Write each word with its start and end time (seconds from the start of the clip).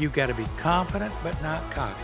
you've 0.00 0.12
got 0.12 0.26
to 0.26 0.34
be 0.34 0.46
confident 0.56 1.12
but 1.22 1.40
not 1.42 1.70
cocky. 1.70 2.00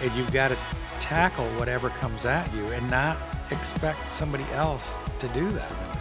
And 0.00 0.12
you've 0.12 0.32
got 0.32 0.48
to 0.48 0.58
tackle 0.98 1.46
whatever 1.54 1.90
comes 1.90 2.24
at 2.24 2.52
you 2.54 2.66
and 2.72 2.90
not 2.90 3.16
expect 3.50 4.14
somebody 4.14 4.44
else 4.52 4.96
to 5.20 5.28
do 5.28 5.48
that. 5.50 5.91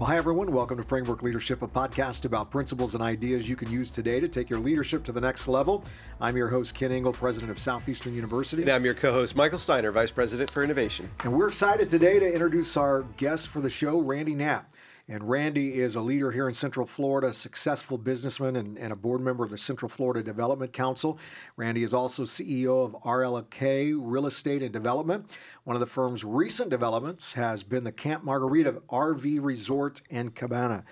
Well, 0.00 0.08
hi, 0.08 0.16
everyone. 0.16 0.50
Welcome 0.50 0.78
to 0.78 0.82
Framework 0.82 1.22
Leadership, 1.22 1.60
a 1.60 1.68
podcast 1.68 2.24
about 2.24 2.50
principles 2.50 2.94
and 2.94 3.02
ideas 3.02 3.50
you 3.50 3.54
can 3.54 3.70
use 3.70 3.90
today 3.90 4.18
to 4.18 4.28
take 4.28 4.48
your 4.48 4.58
leadership 4.58 5.04
to 5.04 5.12
the 5.12 5.20
next 5.20 5.46
level. 5.46 5.84
I'm 6.22 6.38
your 6.38 6.48
host, 6.48 6.74
Kent 6.74 6.94
Ingle, 6.94 7.12
president 7.12 7.50
of 7.50 7.58
Southeastern 7.58 8.14
University. 8.14 8.62
And 8.62 8.70
I'm 8.70 8.82
your 8.82 8.94
co 8.94 9.12
host, 9.12 9.36
Michael 9.36 9.58
Steiner, 9.58 9.92
vice 9.92 10.10
president 10.10 10.50
for 10.50 10.62
innovation. 10.62 11.10
And 11.22 11.34
we're 11.34 11.48
excited 11.48 11.90
today 11.90 12.18
to 12.18 12.26
introduce 12.26 12.78
our 12.78 13.02
guest 13.18 13.48
for 13.48 13.60
the 13.60 13.68
show, 13.68 13.98
Randy 13.98 14.34
Knapp. 14.34 14.70
And 15.10 15.28
Randy 15.28 15.80
is 15.80 15.96
a 15.96 16.00
leader 16.00 16.30
here 16.30 16.46
in 16.46 16.54
Central 16.54 16.86
Florida, 16.86 17.26
a 17.26 17.32
successful 17.32 17.98
businessman 17.98 18.54
and, 18.54 18.78
and, 18.78 18.92
a 18.92 18.96
board 18.96 19.20
member 19.20 19.42
of 19.42 19.50
the 19.50 19.58
Central 19.58 19.88
Florida 19.88 20.22
Development 20.22 20.72
Council. 20.72 21.18
Randy 21.56 21.82
is 21.82 21.92
also 21.92 22.22
CEO 22.22 22.84
of 22.84 22.92
RLK 23.02 23.98
Real 23.98 24.26
Estate 24.26 24.62
and 24.62 24.72
Development. 24.72 25.28
One 25.64 25.74
of 25.74 25.80
the 25.80 25.86
firm's 25.86 26.24
recent 26.24 26.70
developments 26.70 27.34
has 27.34 27.64
been 27.64 27.82
the 27.82 27.90
Camp 27.90 28.22
Margarita 28.22 28.82
RV 28.88 29.40
Resort 29.42 30.00
and 30.12 30.32
Cabana. 30.32 30.84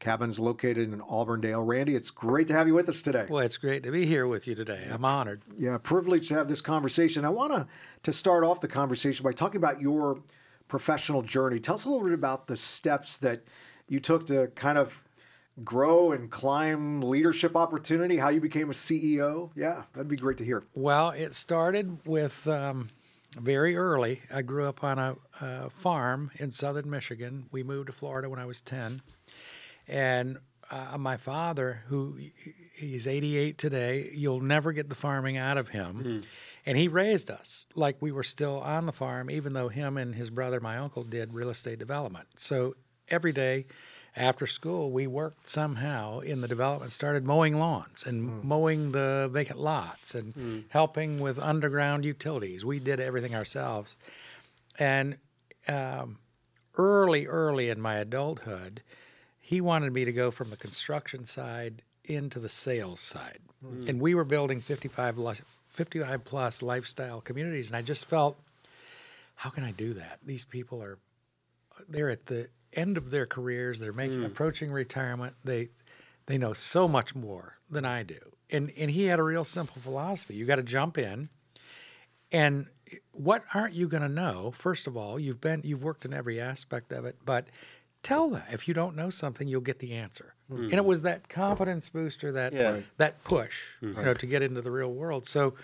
Cabin's 0.00 0.40
located 0.40 0.92
in 0.92 1.00
Auburndale. 1.02 1.62
Randy, 1.62 1.94
it's 1.94 2.10
great 2.10 2.48
to 2.48 2.54
have 2.54 2.66
you 2.66 2.74
with 2.74 2.88
us 2.88 3.02
today. 3.02 3.26
Well, 3.28 3.44
it's 3.44 3.58
great 3.58 3.84
to 3.84 3.92
be 3.92 4.04
here 4.04 4.26
with 4.26 4.48
you 4.48 4.56
today. 4.56 4.88
I'm 4.90 5.04
honored. 5.04 5.42
Yeah, 5.56 5.78
privileged 5.78 6.28
to 6.30 6.34
have 6.34 6.48
this 6.48 6.60
conversation. 6.60 7.24
I 7.24 7.28
want 7.28 7.52
to 7.52 7.68
to 8.02 8.12
start 8.12 8.42
off 8.42 8.60
the 8.60 8.66
conversation 8.66 9.22
by 9.22 9.32
talking 9.32 9.58
about 9.58 9.80
your 9.80 10.18
professional 10.70 11.20
journey. 11.20 11.58
Tell 11.58 11.74
us 11.74 11.84
a 11.84 11.90
little 11.90 12.04
bit 12.04 12.14
about 12.14 12.46
the 12.46 12.56
steps 12.56 13.18
that 13.18 13.42
you 13.88 14.00
took 14.00 14.26
to 14.28 14.46
kind 14.54 14.78
of 14.78 15.04
grow 15.64 16.12
and 16.12 16.30
climb 16.30 17.02
leadership 17.02 17.56
opportunity, 17.56 18.16
how 18.16 18.30
you 18.30 18.40
became 18.40 18.70
a 18.70 18.72
CEO. 18.72 19.50
Yeah, 19.54 19.82
that'd 19.92 20.08
be 20.08 20.16
great 20.16 20.38
to 20.38 20.44
hear. 20.44 20.62
Well, 20.74 21.10
it 21.10 21.34
started 21.34 21.98
with 22.06 22.46
um, 22.46 22.88
very 23.38 23.76
early. 23.76 24.22
I 24.32 24.42
grew 24.42 24.66
up 24.66 24.82
on 24.82 24.98
a, 24.98 25.16
a, 25.40 25.70
farm 25.70 26.30
in 26.36 26.50
southern 26.50 26.88
Michigan. 26.88 27.46
We 27.50 27.62
moved 27.62 27.88
to 27.88 27.92
Florida 27.92 28.30
when 28.30 28.38
I 28.38 28.46
was 28.46 28.60
10. 28.60 29.02
And 29.88 30.38
uh, 30.70 30.96
my 30.98 31.16
father, 31.16 31.82
who 31.88 32.16
he's 32.80 33.06
88 33.06 33.58
today, 33.58 34.10
you'll 34.12 34.40
never 34.40 34.72
get 34.72 34.88
the 34.88 34.94
farming 34.94 35.36
out 35.36 35.58
of 35.58 35.68
him. 35.68 36.02
Mm. 36.04 36.24
And 36.66 36.76
he 36.76 36.88
raised 36.88 37.30
us 37.30 37.66
like 37.74 37.96
we 38.00 38.12
were 38.12 38.22
still 38.22 38.60
on 38.60 38.86
the 38.86 38.92
farm, 38.92 39.30
even 39.30 39.52
though 39.52 39.68
him 39.68 39.96
and 39.96 40.14
his 40.14 40.30
brother, 40.30 40.60
my 40.60 40.78
uncle, 40.78 41.04
did 41.04 41.32
real 41.32 41.50
estate 41.50 41.78
development. 41.78 42.28
So 42.36 42.76
every 43.08 43.32
day 43.32 43.66
after 44.16 44.46
school, 44.46 44.90
we 44.90 45.06
worked 45.06 45.48
somehow 45.48 46.20
in 46.20 46.40
the 46.40 46.48
development, 46.48 46.92
started 46.92 47.24
mowing 47.24 47.58
lawns 47.58 48.04
and 48.06 48.28
mm. 48.28 48.44
mowing 48.44 48.92
the 48.92 49.28
vacant 49.32 49.58
lots 49.58 50.14
and 50.14 50.34
mm. 50.34 50.64
helping 50.68 51.20
with 51.20 51.38
underground 51.38 52.04
utilities. 52.04 52.64
We 52.64 52.78
did 52.78 53.00
everything 53.00 53.34
ourselves. 53.34 53.96
And 54.78 55.16
um, 55.68 56.18
early, 56.76 57.26
early 57.26 57.70
in 57.70 57.80
my 57.80 57.96
adulthood, 57.96 58.82
he 59.38 59.60
wanted 59.60 59.92
me 59.92 60.04
to 60.04 60.12
go 60.12 60.30
from 60.30 60.50
the 60.50 60.56
construction 60.56 61.24
side 61.24 61.82
into 62.10 62.38
the 62.38 62.48
sales 62.48 63.00
side. 63.00 63.38
Mm. 63.64 63.88
And 63.88 64.00
we 64.00 64.14
were 64.14 64.24
building 64.24 64.60
55 64.60 65.42
55 65.68 66.24
plus 66.24 66.62
lifestyle 66.62 67.20
communities. 67.20 67.68
And 67.68 67.76
I 67.76 67.82
just 67.82 68.06
felt, 68.06 68.38
how 69.36 69.50
can 69.50 69.64
I 69.64 69.70
do 69.70 69.94
that? 69.94 70.18
These 70.24 70.44
people 70.44 70.82
are, 70.82 70.98
they're 71.88 72.10
at 72.10 72.26
the 72.26 72.48
end 72.72 72.96
of 72.96 73.10
their 73.10 73.26
careers. 73.26 73.78
They're 73.78 73.92
making, 73.92 74.18
mm. 74.18 74.26
approaching 74.26 74.70
retirement. 74.70 75.34
They, 75.44 75.68
they 76.26 76.38
know 76.38 76.52
so 76.52 76.88
much 76.88 77.14
more 77.14 77.56
than 77.70 77.84
I 77.84 78.02
do. 78.02 78.18
And, 78.50 78.72
and 78.76 78.90
he 78.90 79.04
had 79.04 79.20
a 79.20 79.22
real 79.22 79.44
simple 79.44 79.80
philosophy. 79.80 80.34
You 80.34 80.44
got 80.44 80.56
to 80.56 80.62
jump 80.62 80.98
in 80.98 81.28
and 82.32 82.66
what 83.12 83.44
aren't 83.54 83.74
you 83.74 83.88
going 83.88 84.02
to 84.02 84.08
know? 84.08 84.52
First 84.52 84.86
of 84.86 84.96
all, 84.96 85.18
you've 85.18 85.40
been, 85.40 85.62
you've 85.64 85.84
worked 85.84 86.04
in 86.04 86.12
every 86.12 86.40
aspect 86.40 86.92
of 86.92 87.04
it, 87.04 87.16
but 87.24 87.48
tell 88.02 88.30
them 88.30 88.42
if 88.50 88.66
you 88.66 88.74
don't 88.74 88.96
know 88.96 89.10
something, 89.10 89.46
you'll 89.46 89.60
get 89.60 89.78
the 89.78 89.92
answer. 89.92 90.34
Mm-hmm. 90.50 90.64
And 90.64 90.74
it 90.74 90.84
was 90.84 91.02
that 91.02 91.28
confidence 91.28 91.88
booster, 91.88 92.32
that 92.32 92.52
yeah. 92.52 92.80
that 92.96 93.22
push, 93.24 93.74
mm-hmm. 93.82 93.98
you 93.98 94.04
know, 94.04 94.14
to 94.14 94.26
get 94.26 94.42
into 94.42 94.60
the 94.60 94.70
real 94.70 94.92
world. 94.92 95.26
So 95.26 95.54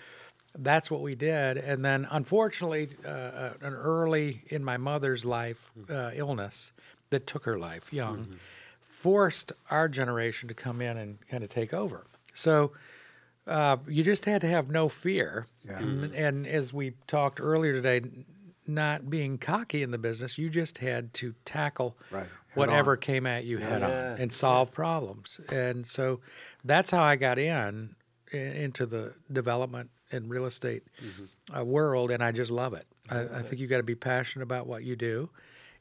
that's 0.59 0.91
what 0.91 1.03
we 1.03 1.15
did. 1.15 1.59
And 1.59 1.85
then, 1.85 2.07
unfortunately, 2.11 2.89
uh, 3.05 3.09
uh 3.09 3.53
an 3.63 3.75
early 3.75 4.43
in 4.49 4.65
my 4.65 4.77
mother's 4.77 5.25
life 5.25 5.71
mm-hmm. 5.79 5.93
uh, 5.93 6.11
illness 6.15 6.73
that 7.11 7.27
took 7.27 7.45
her 7.45 7.59
life 7.59 7.93
young 7.93 8.19
mm-hmm. 8.19 8.35
forced 8.89 9.53
our 9.71 9.89
generation 9.89 10.49
to 10.49 10.55
come 10.55 10.81
in 10.81 10.97
and 10.97 11.19
kind 11.29 11.43
of 11.45 11.51
take 11.51 11.75
over. 11.75 12.07
So. 12.35 12.73
Uh, 13.49 13.77
you 13.87 14.03
just 14.03 14.25
had 14.25 14.41
to 14.41 14.49
have 14.49 14.71
no 14.71 14.89
fear, 14.89 15.47
yeah. 15.65 15.79
and, 15.79 16.13
and 16.17 16.47
as 16.49 16.73
we 16.73 16.93
talked 17.07 17.41
earlier 17.41 17.73
today, 17.73 18.01
not 18.69 19.09
being 19.11 19.39
cocky 19.39 19.83
in 19.83 19.91
the 19.91 19.99
business. 19.99 20.39
You 20.39 20.49
just 20.49 20.79
had 20.79 21.13
to 21.15 21.35
tackle 21.45 21.97
right. 22.11 22.27
whatever 22.55 22.93
on. 22.93 22.99
came 22.99 23.27
at 23.27 23.45
you 23.45 23.59
head 23.59 23.83
yeah. 23.83 23.87
on 23.87 24.21
and 24.21 24.33
solve 24.33 24.69
yeah. 24.71 24.75
problems. 24.77 25.41
And 25.51 25.87
so 25.87 26.21
that's 26.65 26.91
how 26.91 27.03
I 27.03 27.17
got 27.17 27.39
in, 27.39 27.95
into 28.33 28.87
the 28.87 29.15
development 29.33 29.91
and 30.13 30.31
real 30.31 30.47
estate 30.47 30.85
mm-hmm. 31.03 31.57
uh, 31.57 31.65
world, 31.65 32.11
and 32.11 32.23
I 32.23 32.33
just 32.33 32.51
love 32.51 32.75
it. 32.75 32.87
I, 33.11 33.21
I 33.21 33.43
think 33.43 33.61
you 33.61 33.67
got 33.67 33.79
to 33.79 33.83
be 33.83 33.95
passionate 33.95 34.45
about 34.45 34.67
what 34.67 34.85
you 34.85 34.97
do. 34.97 35.29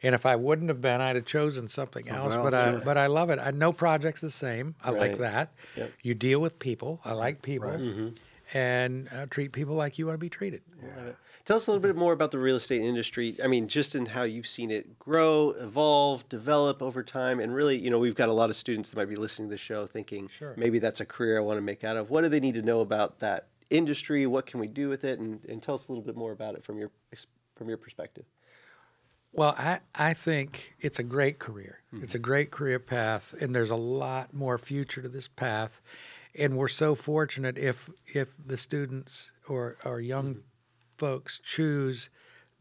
And 0.04 0.14
if 0.14 0.26
I 0.26 0.36
wouldn't 0.36 0.70
have 0.70 0.82
been, 0.82 1.02
I'd 1.02 1.16
have 1.16 1.26
chosen 1.26 1.68
something, 1.68 2.04
something 2.04 2.24
else. 2.24 2.34
else. 2.34 2.52
But 2.52 2.64
sure. 2.64 2.82
I, 2.82 2.84
but 2.84 2.98
I 2.98 3.08
love 3.08 3.30
it. 3.30 3.40
I 3.40 3.52
no 3.52 3.72
project's 3.72 4.22
the 4.22 4.30
same. 4.30 4.76
I 4.84 4.92
right. 4.92 5.00
like 5.00 5.20
that. 5.20 5.54
Yep. 5.78 5.92
You 6.04 6.14
deal 6.14 6.40
with 6.40 6.60
people. 6.60 7.00
I 7.06 7.14
like 7.14 7.42
people. 7.42 7.70
Right. 7.70 7.80
Mm-hmm 7.80 8.08
and 8.54 9.10
uh, 9.12 9.26
treat 9.30 9.52
people 9.52 9.76
like 9.76 9.98
you 9.98 10.06
want 10.06 10.16
to 10.16 10.20
be 10.20 10.30
treated. 10.30 10.62
Yeah. 10.84 11.12
Tell 11.46 11.58
us 11.58 11.68
a 11.68 11.72
little 11.72 11.82
bit 11.82 11.96
more 11.96 12.12
about 12.12 12.32
the 12.32 12.40
real 12.40 12.56
estate 12.56 12.82
industry. 12.82 13.36
I 13.44 13.46
mean, 13.46 13.68
just 13.68 13.94
in 13.94 14.08
how 14.08 14.24
you've 14.24 14.48
seen 14.48 14.72
it 14.72 14.98
grow, 14.98 15.52
evolve, 15.52 16.28
develop 16.28 16.82
over 16.82 17.04
time, 17.04 17.40
and 17.40 17.54
really, 17.54 17.78
you 17.78 17.92
know, 17.92 18.00
we've 18.00 18.16
got 18.16 18.30
a 18.30 18.34
lot 18.34 18.50
of 18.50 18.56
students 18.56 18.90
that 18.90 18.98
might 18.98 19.10
be 19.10 19.16
listening 19.16 19.50
to 19.50 19.54
the 19.54 19.58
show 19.58 19.86
thinking, 19.86 20.28
sure. 20.28 20.56
maybe 20.58 20.80
that's 20.80 21.02
a 21.02 21.06
career 21.06 21.38
I 21.38 21.42
want 21.42 21.58
to 21.58 21.62
make 21.62 21.84
out 21.84 21.98
of. 21.98 22.10
What 22.10 22.22
do 22.22 22.30
they 22.30 22.40
need 22.40 22.56
to 22.56 22.64
know 22.64 22.80
about 22.80 23.20
that 23.20 23.50
industry? 23.70 24.26
What 24.26 24.48
can 24.48 24.60
we 24.60 24.68
do 24.68 24.90
with 24.90 25.04
it? 25.04 25.20
And, 25.20 25.40
and 25.46 25.62
tell 25.62 25.76
us 25.76 25.88
a 25.88 25.92
little 25.92 26.04
bit 26.04 26.16
more 26.16 26.32
about 26.32 26.56
it 26.56 26.64
from 26.64 26.80
your 26.80 26.90
from 27.56 27.70
your 27.70 27.78
perspective. 27.78 28.26
Well, 29.32 29.54
I, 29.58 29.80
I 29.94 30.14
think 30.14 30.74
it's 30.80 30.98
a 30.98 31.04
great 31.04 31.38
career. 31.40 31.80
Mm-hmm. 31.94 32.04
It's 32.04 32.16
a 32.16 32.20
great 32.20 32.52
career 32.52 32.80
path, 32.80 33.36
and 33.40 33.54
there's 33.54 33.70
a 33.70 33.76
lot 33.76 34.34
more 34.34 34.58
future 34.58 35.02
to 35.02 35.10
this 35.10 35.28
path 35.28 35.80
and 36.38 36.58
we're 36.58 36.68
so 36.68 36.96
fortunate 36.96 37.58
if 37.58 37.90
if 38.14 38.36
the 38.46 38.58
students 38.58 39.32
or 39.48 39.78
our 39.86 40.02
young 40.02 40.34
mm-hmm. 40.34 40.42
Folks 40.98 41.40
choose 41.44 42.10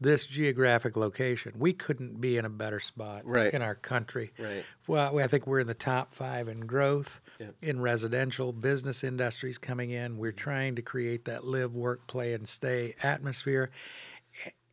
this 0.01 0.25
geographic 0.25 0.97
location. 0.97 1.53
We 1.57 1.73
couldn't 1.73 2.19
be 2.19 2.37
in 2.37 2.45
a 2.45 2.49
better 2.49 2.79
spot 2.79 3.21
right. 3.25 3.53
in 3.53 3.61
our 3.61 3.75
country. 3.75 4.33
Right. 4.37 4.63
Well, 4.87 5.17
I 5.19 5.27
think 5.27 5.47
we're 5.47 5.61
in 5.61 5.67
the 5.67 5.73
top 5.73 6.13
five 6.13 6.47
in 6.49 6.61
growth, 6.61 7.21
in 7.61 7.79
residential, 7.79 8.51
business 8.51 9.03
industries 9.03 9.57
coming 9.57 9.91
in. 9.91 10.17
We're 10.17 10.33
trying 10.33 10.75
to 10.75 10.81
create 10.81 11.25
that 11.25 11.45
live, 11.45 11.75
work, 11.75 12.05
play, 12.07 12.33
and 12.33 12.47
stay 12.47 12.95
atmosphere. 13.03 13.71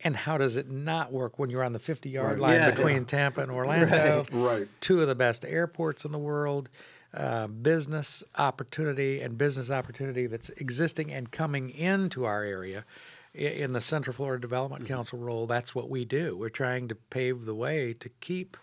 And 0.03 0.15
how 0.15 0.37
does 0.37 0.57
it 0.57 0.69
not 0.69 1.13
work 1.13 1.39
when 1.39 1.49
you're 1.49 1.63
on 1.63 1.71
the 1.71 1.79
50 1.79 2.09
yard 2.09 2.31
right. 2.31 2.39
line 2.39 2.53
yeah, 2.55 2.71
between 2.71 2.97
yeah. 2.97 3.03
Tampa 3.07 3.41
and 3.41 3.51
Orlando? 3.51 4.25
right. 4.33 4.67
Two 4.81 5.01
of 5.01 5.07
the 5.07 5.15
best 5.15 5.45
airports 5.45 6.03
in 6.03 6.11
the 6.11 6.19
world. 6.19 6.69
Uh, 7.13 7.45
business 7.45 8.23
opportunity 8.39 9.21
and 9.21 9.37
business 9.37 9.69
opportunity 9.69 10.25
that's 10.25 10.49
existing 10.57 11.11
and 11.13 11.31
coming 11.31 11.69
into 11.69 12.25
our 12.25 12.43
area 12.43 12.83
in 13.33 13.73
the 13.73 13.81
Central 13.81 14.13
Florida 14.13 14.41
Development 14.41 14.83
mm-hmm. 14.83 14.93
Council 14.93 15.19
role. 15.19 15.47
That's 15.47 15.73
what 15.73 15.89
we 15.89 16.05
do. 16.05 16.37
We're 16.37 16.49
trying 16.49 16.87
to 16.89 16.95
pave 16.95 17.45
the 17.45 17.55
way 17.55 17.93
to 17.93 18.09
keep 18.19 18.57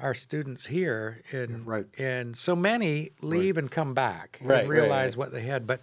our 0.00 0.14
students 0.14 0.66
here, 0.66 1.22
and 1.32 1.66
right. 1.66 1.86
and 1.98 2.36
so 2.36 2.56
many 2.56 3.12
leave 3.20 3.56
right. 3.56 3.64
and 3.64 3.70
come 3.70 3.94
back 3.94 4.40
right, 4.42 4.60
and 4.60 4.68
realize 4.68 5.16
what 5.16 5.32
they 5.32 5.42
had. 5.42 5.66
But 5.66 5.80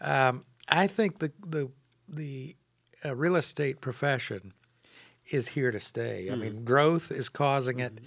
um, 0.00 0.44
I 0.68 0.86
think 0.86 1.18
the 1.18 1.32
the 1.46 1.68
the 2.08 2.56
uh, 3.04 3.14
real 3.14 3.36
estate 3.36 3.80
profession 3.80 4.52
is 5.30 5.48
here 5.48 5.70
to 5.70 5.80
stay. 5.80 6.26
Mm-hmm. 6.26 6.34
I 6.34 6.36
mean, 6.36 6.64
growth 6.64 7.10
is 7.10 7.28
causing 7.28 7.80
it. 7.80 7.96
Mm-hmm 7.96 8.04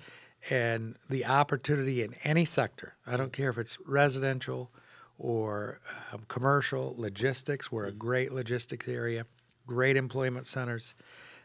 and 0.50 0.96
the 1.10 1.26
opportunity 1.26 2.04
in 2.04 2.16
any 2.24 2.46
sector. 2.46 2.96
I 3.06 3.18
don't 3.18 3.34
care 3.34 3.50
if 3.50 3.58
it's 3.58 3.78
residential 3.86 4.72
or 5.18 5.80
um, 6.14 6.22
commercial, 6.28 6.94
logistics. 6.98 7.72
We're 7.72 7.86
a 7.86 7.92
great 7.92 8.32
logistics 8.32 8.88
area, 8.88 9.26
great 9.68 9.98
employment 9.98 10.48
centers. 10.48 10.96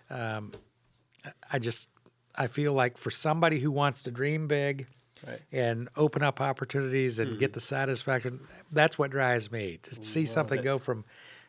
Um, 0.09 0.53
I 1.53 1.59
just 1.59 1.89
I 2.35 2.47
feel 2.47 2.73
like 2.73 2.97
for 2.97 3.11
somebody 3.11 3.61
who 3.61 3.71
wants 3.71 4.05
to 4.05 4.11
dream 4.11 4.49
big 4.49 4.87
right. 5.27 5.41
and 5.53 5.89
open 5.97 6.23
up 6.23 6.41
opportunities 6.41 7.19
and 7.19 7.31
mm-hmm. 7.31 7.39
get 7.39 7.53
the 7.53 7.61
satisfaction, 7.61 8.41
that's 8.71 8.99
what 8.99 9.11
drives 9.11 9.53
me 9.53 9.79
to 9.83 10.03
see 10.03 10.25
something 10.25 10.61
it. 10.61 10.65
go 10.65 10.79
from 10.79 11.05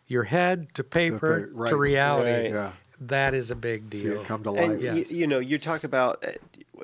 your 0.08 0.24
head 0.24 0.74
to 0.74 0.84
paper 0.84 1.42
to, 1.42 1.48
pay, 1.48 1.54
right. 1.54 1.70
to 1.70 1.78
reality. 1.78 2.32
Right. 2.32 2.52
Yeah 2.52 2.72
that 3.08 3.34
is 3.34 3.52
a 3.52 3.56
big 3.56 3.92
See 3.92 4.04
deal. 4.04 4.22
it 4.22 4.28
come 4.28 4.44
to 4.44 4.52
And 4.52 4.74
life. 4.74 4.82
Yes. 4.82 5.12
you, 5.12 5.18
you 5.18 5.28
know, 5.28 5.40
you 5.40 5.58
talk 5.58 5.84
about. 5.84 6.24
Uh, 6.24 6.32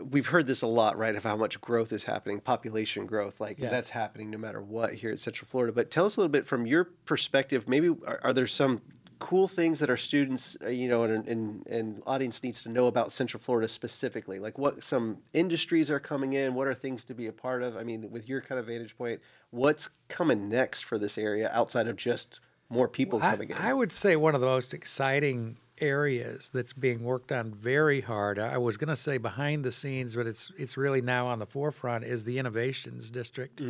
we've 0.10 0.28
heard 0.28 0.48
this 0.48 0.62
a 0.62 0.68
lot, 0.68 0.98
right? 0.98 1.16
Of 1.16 1.24
how 1.24 1.36
much 1.36 1.60
growth 1.62 1.92
is 1.92 2.04
happening, 2.04 2.40
population 2.40 3.06
growth, 3.06 3.40
like 3.40 3.60
Yes. 3.60 3.72
that's 3.72 3.90
happening 3.90 4.30
no 4.30 4.38
matter 4.38 4.62
what 4.62 4.94
here 4.94 5.12
at 5.12 5.20
Central 5.20 5.48
Florida. 5.48 5.74
But 5.74 5.92
tell 5.92 6.06
us 6.06 6.16
a 6.16 6.20
little 6.20 6.32
bit 6.32 6.48
from 6.48 6.66
your 6.66 6.86
perspective. 7.06 7.68
Maybe 7.68 7.90
are, 7.90 8.20
are 8.24 8.34
there 8.34 8.48
some 8.48 8.82
cool 9.20 9.48
things 9.48 9.80
that 9.80 9.90
our 9.90 9.98
students, 9.98 10.58
uh, 10.64 10.70
you 10.70 10.88
know, 10.88 11.04
and, 11.04 11.28
and 11.28 11.68
and 11.68 12.02
audience 12.08 12.42
needs 12.42 12.64
to 12.64 12.70
know 12.70 12.88
about 12.88 13.12
Central 13.12 13.42
Florida 13.42 13.68
specifically? 13.68 14.40
Like 14.40 14.58
what 14.58 14.84
some 14.84 15.18
industries 15.34 15.92
are 15.92 16.00
coming 16.00 16.34
in? 16.34 16.56
What 16.56 16.68
are 16.68 16.74
things 16.74 17.06
to 17.06 17.14
be 17.14 17.28
a 17.28 17.32
part 17.32 17.62
of? 17.62 17.78
I 17.78 17.84
mean, 17.84 18.10
with 18.12 18.28
your 18.28 18.42
kind 18.42 18.60
of 18.60 18.66
vantage 18.66 18.98
point, 18.98 19.22
what's 19.52 19.90
coming 20.08 20.50
next 20.50 20.86
for 20.86 20.98
this 20.98 21.18
area 21.18 21.52
outside 21.54 21.88
of 21.88 21.96
just 21.96 22.40
more 22.70 22.88
people 22.88 23.20
I, 23.22 23.32
coming 23.32 23.50
in? 23.50 23.58
I 23.58 23.74
would 23.74 23.92
say 23.92 24.16
one 24.16 24.36
of 24.36 24.42
the 24.42 24.48
most 24.48 24.74
exciting 24.74 25.58
areas 25.82 26.50
that's 26.54 26.74
being 26.74 27.04
worked 27.04 27.32
on 27.32 27.54
very 27.54 28.02
hard. 28.02 28.38
I 28.40 28.58
was 28.58 28.78
going 28.78 28.90
to 28.90 28.96
say 28.96 29.18
behind 29.18 29.64
the 29.64 29.72
scenes, 29.72 30.16
but 30.16 30.28
it's 30.28 30.52
it's 30.58 30.78
really 30.78 31.02
now 31.02 31.28
on 31.28 31.40
the 31.40 31.46
forefront 31.46 32.04
is 32.04 32.24
the 32.26 32.38
innovations 32.38 33.10
district, 33.10 33.62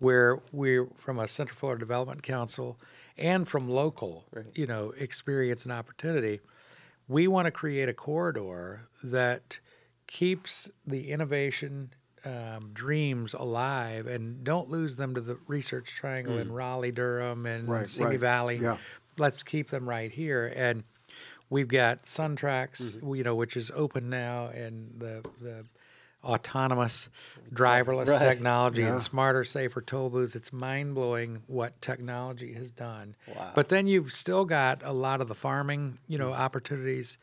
where 0.00 0.40
we're 0.50 0.88
from 0.96 1.18
a 1.18 1.28
Central 1.28 1.56
Florida 1.56 1.78
Development 1.78 2.22
Council 2.22 2.78
and 3.16 3.48
from 3.48 3.68
local, 3.68 4.24
you 4.54 4.66
know, 4.66 4.92
experience 4.98 5.62
and 5.62 5.72
opportunity. 5.72 6.40
We 7.06 7.28
want 7.28 7.46
to 7.46 7.50
create 7.50 7.88
a 7.88 7.92
corridor 7.92 8.88
that 9.04 9.58
keeps 10.06 10.68
the 10.86 11.10
innovation 11.10 11.90
um, 12.24 12.70
dreams 12.72 13.34
alive 13.34 14.06
and 14.06 14.42
don't 14.42 14.70
lose 14.70 14.96
them 14.96 15.14
to 15.14 15.20
the 15.20 15.38
research 15.46 15.94
triangle 15.94 16.38
in 16.38 16.52
Raleigh, 16.52 16.92
Durham, 16.92 17.46
and 17.46 17.68
Right, 17.68 17.88
Simi 17.88 18.10
right. 18.10 18.20
Valley. 18.20 18.58
Yeah. 18.60 18.76
Let's 19.18 19.42
keep 19.42 19.70
them 19.70 19.88
right 19.88 20.10
here. 20.10 20.52
And 20.54 20.84
we've 21.50 21.68
got 21.68 22.04
SunTrax, 22.04 23.16
you 23.16 23.22
know, 23.22 23.34
which 23.34 23.56
is 23.56 23.70
open 23.74 24.08
now, 24.08 24.46
and 24.46 24.94
the 24.98 25.22
the 25.40 25.64
autonomous 26.22 27.08
driverless 27.52 28.08
Right. 28.08 28.20
technology 28.20 28.82
Yeah. 28.82 28.92
and 28.92 29.02
smarter, 29.02 29.42
safer 29.44 29.80
toll 29.80 30.10
booths. 30.10 30.36
It's 30.36 30.52
mind 30.52 30.94
blowing 30.94 31.42
what 31.46 31.80
technology 31.80 32.52
has 32.54 32.70
done. 32.70 33.16
Wow. 33.34 33.52
But 33.54 33.68
then 33.68 33.86
you've 33.86 34.12
still 34.12 34.44
got 34.44 34.82
a 34.84 34.92
lot 34.92 35.20
of 35.20 35.28
the 35.28 35.34
farming, 35.34 35.98
you 36.06 36.18
know, 36.18 36.32
opportunities. 36.32 37.18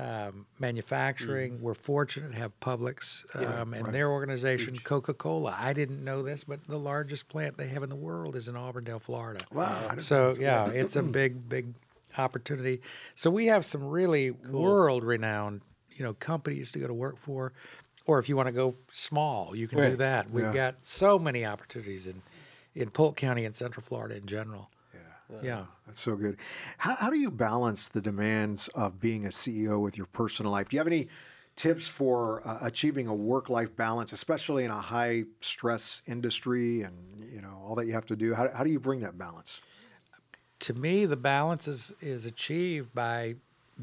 Um, 0.00 0.46
manufacturing. 0.58 1.62
We're 1.62 1.74
fortunate 1.74 2.32
to 2.32 2.38
have 2.38 2.58
Publix 2.58 3.22
um, 3.36 3.72
and 3.72 3.94
their 3.94 4.10
organization, 4.10 4.76
Coca 4.78 5.14
Cola. 5.14 5.56
I 5.56 5.72
didn't 5.74 6.02
know 6.02 6.24
this, 6.24 6.42
but 6.42 6.58
the 6.66 6.76
largest 6.76 7.28
plant 7.28 7.56
they 7.56 7.68
have 7.68 7.84
in 7.84 7.88
the 7.88 7.94
world 7.94 8.34
is 8.34 8.48
in 8.48 8.56
Auburndale, 8.56 8.98
Florida. 8.98 9.44
Wow, 9.52 9.90
didn't 9.90 10.00
So 10.02 10.34
yeah, 10.40 10.68
it's 10.70 10.96
a 10.96 11.04
big, 11.04 11.48
big 11.48 11.72
opportunity. 12.18 12.80
So 13.14 13.30
we 13.30 13.46
have 13.46 13.64
some 13.64 13.84
really 13.84 14.32
world-renowned, 14.32 15.60
you 15.92 16.04
know, 16.04 16.14
companies 16.14 16.72
to 16.72 16.80
go 16.80 16.88
to 16.88 16.94
work 16.94 17.16
for, 17.16 17.52
or 18.06 18.18
if 18.18 18.28
you 18.28 18.36
want 18.36 18.46
to 18.46 18.52
go 18.52 18.74
small, 18.92 19.54
you 19.54 19.68
can 19.68 19.78
do 19.90 19.96
that. 19.96 20.30
We've 20.30 20.44
Yeah. 20.44 20.52
got 20.52 20.74
so 20.82 21.18
many 21.18 21.44
opportunities 21.44 22.06
in 22.06 22.22
in 22.74 22.90
Polk 22.90 23.16
County 23.16 23.46
and 23.46 23.56
Central 23.56 23.82
Florida 23.82 24.16
in 24.16 24.26
general. 24.26 24.70
Yeah. 24.92 25.40
Yeah. 25.42 25.64
That's 25.86 25.98
so 25.98 26.14
good. 26.14 26.36
How, 26.76 26.94
how 26.96 27.08
do 27.08 27.16
you 27.18 27.30
balance 27.30 27.88
the 27.88 28.02
demands 28.02 28.68
of 28.74 29.00
being 29.00 29.24
a 29.24 29.30
CEO 29.30 29.80
with 29.80 29.96
your 29.96 30.04
personal 30.06 30.52
life? 30.52 30.68
Do 30.68 30.76
you 30.76 30.80
have 30.80 30.86
any 30.86 31.08
tips 31.56 31.88
for 31.88 32.46
uh, 32.46 32.58
achieving 32.60 33.06
a 33.06 33.14
work-life 33.14 33.74
balance, 33.74 34.12
especially 34.12 34.64
in 34.64 34.70
a 34.70 34.78
high-stress 34.80 36.02
industry 36.06 36.82
and 36.82 36.94
you 37.32 37.40
know 37.40 37.62
all 37.66 37.74
that 37.76 37.86
you 37.86 37.92
have 37.94 38.04
to 38.06 38.16
do? 38.16 38.34
How, 38.34 38.50
how 38.54 38.62
do 38.62 38.70
you 38.70 38.78
bring 38.78 39.00
that 39.00 39.16
balance? 39.16 39.62
To 40.60 40.74
me, 40.74 41.06
the 41.06 41.16
balance 41.16 41.66
is 41.66 41.94
is 42.02 42.26
achieved 42.26 42.94
by 42.94 43.36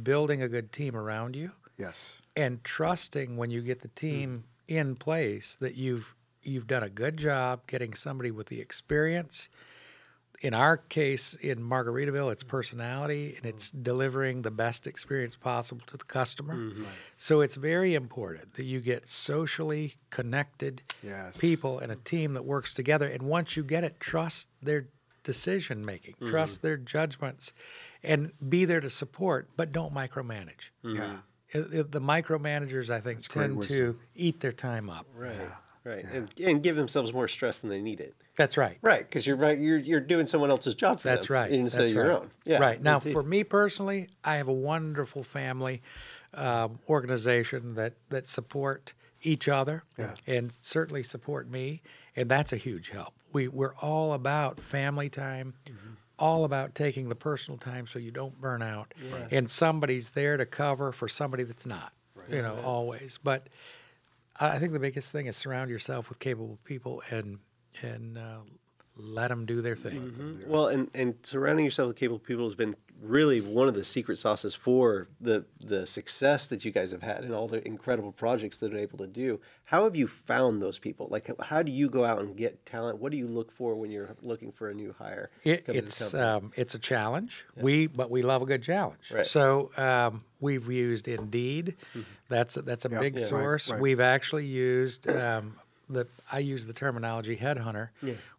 building 0.03 0.41
a 0.43 0.47
good 0.47 0.71
team 0.71 0.95
around 0.95 1.35
you. 1.35 1.51
Yes. 1.77 2.21
and 2.35 2.63
trusting 2.63 3.37
when 3.37 3.49
you 3.49 3.61
get 3.61 3.81
the 3.81 3.87
hmm. 3.87 3.95
team 3.95 4.43
in 4.67 4.95
place 4.95 5.55
that 5.57 5.75
you've 5.75 6.15
you've 6.41 6.67
done 6.67 6.83
a 6.83 6.89
good 6.89 7.17
job 7.17 7.61
getting 7.67 7.93
somebody 7.93 8.31
with 8.31 8.47
the 8.47 8.59
experience. 8.59 9.49
In 10.41 10.53
our 10.53 10.75
case, 10.75 11.37
in 11.39 11.59
Margaritaville, 11.59 12.29
it's 12.29 12.43
personality 12.43 13.35
and 13.37 13.45
it's 13.45 13.71
hmm. 13.71 13.81
delivering 13.81 14.41
the 14.41 14.51
best 14.51 14.87
experience 14.87 15.37
possible 15.37 15.81
to 15.87 15.95
the 15.95 16.03
customer. 16.03 16.55
Mm-hmm. 16.55 16.83
So 17.15 17.39
it's 17.39 17.55
very 17.55 17.95
important 17.95 18.53
that 18.55 18.65
you 18.65 18.81
get 18.81 19.07
socially 19.07 19.95
connected 20.09 20.81
Yes. 21.01 21.37
people 21.37 21.79
and 21.79 21.93
a 21.93 21.95
team 21.95 22.33
that 22.33 22.43
works 22.43 22.73
together. 22.73 23.07
And 23.07 23.23
once 23.23 23.55
you 23.55 23.63
get 23.63 23.85
it, 23.85 24.01
trust 24.01 24.49
their 24.61 24.87
decision 25.23 25.85
making, 25.85 26.15
mm-hmm. 26.15 26.29
trust 26.29 26.61
their 26.61 26.75
judgments, 26.75 27.53
and 28.03 28.31
be 28.49 28.65
there 28.65 28.81
to 28.81 28.89
support, 28.89 29.49
but 29.55 29.71
don't 29.71 29.93
micromanage. 29.93 30.71
Yeah. 30.83 30.91
Mm-hmm. 30.91 31.15
It- 31.53 31.73
it- 31.73 31.91
the 31.91 32.01
micromanagers, 32.01 32.89
I 32.89 32.99
think, 32.99 33.25
great 33.27 33.43
tend 33.47 33.53
to 33.53 33.57
wisdom. 33.59 33.99
eat 34.15 34.39
their 34.39 34.51
time 34.51 34.89
up. 34.89 35.05
Right. 35.17 35.35
Right. 35.85 36.05
And, 36.13 36.29
and 36.39 36.63
give 36.63 36.77
themselves 36.77 37.11
more 37.11 37.27
stress 37.27 37.59
than 37.59 37.69
they 37.69 37.81
need 37.81 37.99
it. 37.99 38.15
That's 38.37 38.55
right. 38.55 38.77
Right. 38.81 39.01
Because 39.07 39.27
you're 39.27 39.35
right. 39.35 39.59
You're 39.59 39.77
you're 39.77 39.99
doing 39.99 40.25
someone 40.27 40.49
else's 40.49 40.73
job 40.75 40.99
for 41.01 41.09
That's 41.09 41.27
them 41.27 41.35
right. 41.35 41.51
instead 41.51 41.81
That's 41.81 41.89
of 41.91 41.95
your 41.95 42.07
right. 42.07 42.17
own. 42.19 42.29
Yeah. 42.45 42.57
Right 42.59 42.81
now, 42.81 42.99
for 42.99 43.09
easy. 43.19 43.23
me 43.29 43.43
personally, 43.43 44.07
I 44.23 44.37
have 44.37 44.47
a 44.47 44.53
wonderful 44.53 45.23
family 45.23 45.81
um, 46.33 46.79
organization 46.89 47.75
that 47.75 47.93
that 48.09 48.27
support 48.27 48.93
each 49.23 49.47
other 49.49 49.83
Yeah. 49.97 50.15
and 50.25 50.55
certainly 50.61 51.03
support 51.03 51.49
me, 51.49 51.81
and 52.15 52.29
that's 52.29 52.53
a 52.53 52.57
huge 52.57 52.89
help. 52.89 53.13
We 53.33 53.49
we're 53.49 53.75
all 53.75 54.13
about 54.13 54.59
family 54.61 55.09
time. 55.09 55.53
Mm-hmm. 55.65 55.93
All 56.19 56.45
about 56.45 56.75
taking 56.75 57.09
the 57.09 57.15
personal 57.15 57.57
time 57.57 57.87
so 57.87 57.97
you 57.99 58.11
don't 58.11 58.39
burn 58.39 58.61
out, 58.61 58.93
and 59.31 59.49
somebody's 59.49 60.11
there 60.11 60.37
to 60.37 60.45
cover 60.45 60.91
for 60.91 61.07
somebody 61.07 61.43
that's 61.43 61.65
not. 61.65 61.91
You 62.29 62.41
know, 62.41 62.59
always. 62.63 63.19
But 63.23 63.47
I 64.39 64.55
I 64.55 64.59
think 64.59 64.73
the 64.73 64.79
biggest 64.79 65.11
thing 65.11 65.25
is 65.27 65.35
surround 65.35 65.69
yourself 65.69 66.09
with 66.09 66.19
capable 66.19 66.59
people 66.63 67.01
and 67.09 67.39
and 67.81 68.17
uh, 68.17 68.39
let 68.95 69.29
them 69.29 69.45
do 69.45 69.61
their 69.61 69.75
thing. 69.75 70.11
Mhm. 70.43 70.47
Well, 70.47 70.67
and, 70.67 70.89
and 70.93 71.15
surrounding 71.23 71.65
yourself 71.65 71.87
with 71.87 71.97
capable 71.97 72.19
people 72.19 72.45
has 72.45 72.55
been 72.55 72.75
really 73.01 73.41
one 73.41 73.67
of 73.67 73.73
the 73.73 73.83
secret 73.83 74.17
sauces 74.17 74.55
for 74.55 75.09
the 75.19 75.43
the 75.59 75.85
success 75.85 76.47
that 76.47 76.63
you 76.63 76.71
guys 76.71 76.91
have 76.91 77.01
had 77.01 77.23
and 77.23 77.33
all 77.33 77.47
the 77.47 77.65
incredible 77.67 78.11
projects 78.13 78.59
that 78.59 78.73
are 78.73 78.77
able 78.77 78.97
to 78.99 79.07
do. 79.07 79.41
How 79.65 79.83
have 79.85 79.95
you 79.95 80.07
found 80.07 80.61
those 80.61 80.77
people? 80.79 81.07
Like, 81.09 81.27
how- 81.27 81.43
how 81.43 81.63
do 81.63 81.71
you 81.71 81.89
go 81.89 82.05
out 82.05 82.21
and 82.21 82.37
get 82.37 82.65
talent? 82.65 82.99
What 82.99 83.11
do 83.11 83.17
you 83.17 83.27
look 83.27 83.51
for 83.51 83.75
when 83.75 83.89
you're 83.91 84.15
looking 84.21 84.51
for 84.51 84.69
a 84.69 84.73
new 84.73 84.93
hire? 84.97 85.31
It, 85.43 85.65
coming 85.65 85.81
to 85.81 85.81
the 85.81 85.87
it's 85.87 86.13
um, 86.13 86.51
it's 86.55 86.75
a 86.75 86.79
challenge. 86.79 87.45
We 87.57 87.87
but 87.87 88.09
we 88.11 88.21
love 88.21 88.41
a 88.41 88.45
good 88.45 88.63
challenge. 88.63 89.11
Right. 89.11 89.25
So 89.27 89.71
um, 89.75 90.23
we've 90.39 90.69
used 90.71 91.07
Indeed. 91.07 91.75
That's 92.29 92.55
a, 92.57 92.61
that's 92.61 92.85
a 92.85 92.89
Yeah, 92.89 92.99
big 92.99 93.15
yeah, 93.15 93.21
right, 93.23 93.29
source. 93.29 93.69
right. 93.71 93.81
We've 93.81 93.99
actually 93.99 94.45
used 94.45 95.09
um, 95.11 95.55
the 95.93 96.07
I 96.31 96.39
use 96.39 96.65
the 96.65 96.73
terminology 96.73 97.37
headhunter, 97.37 97.89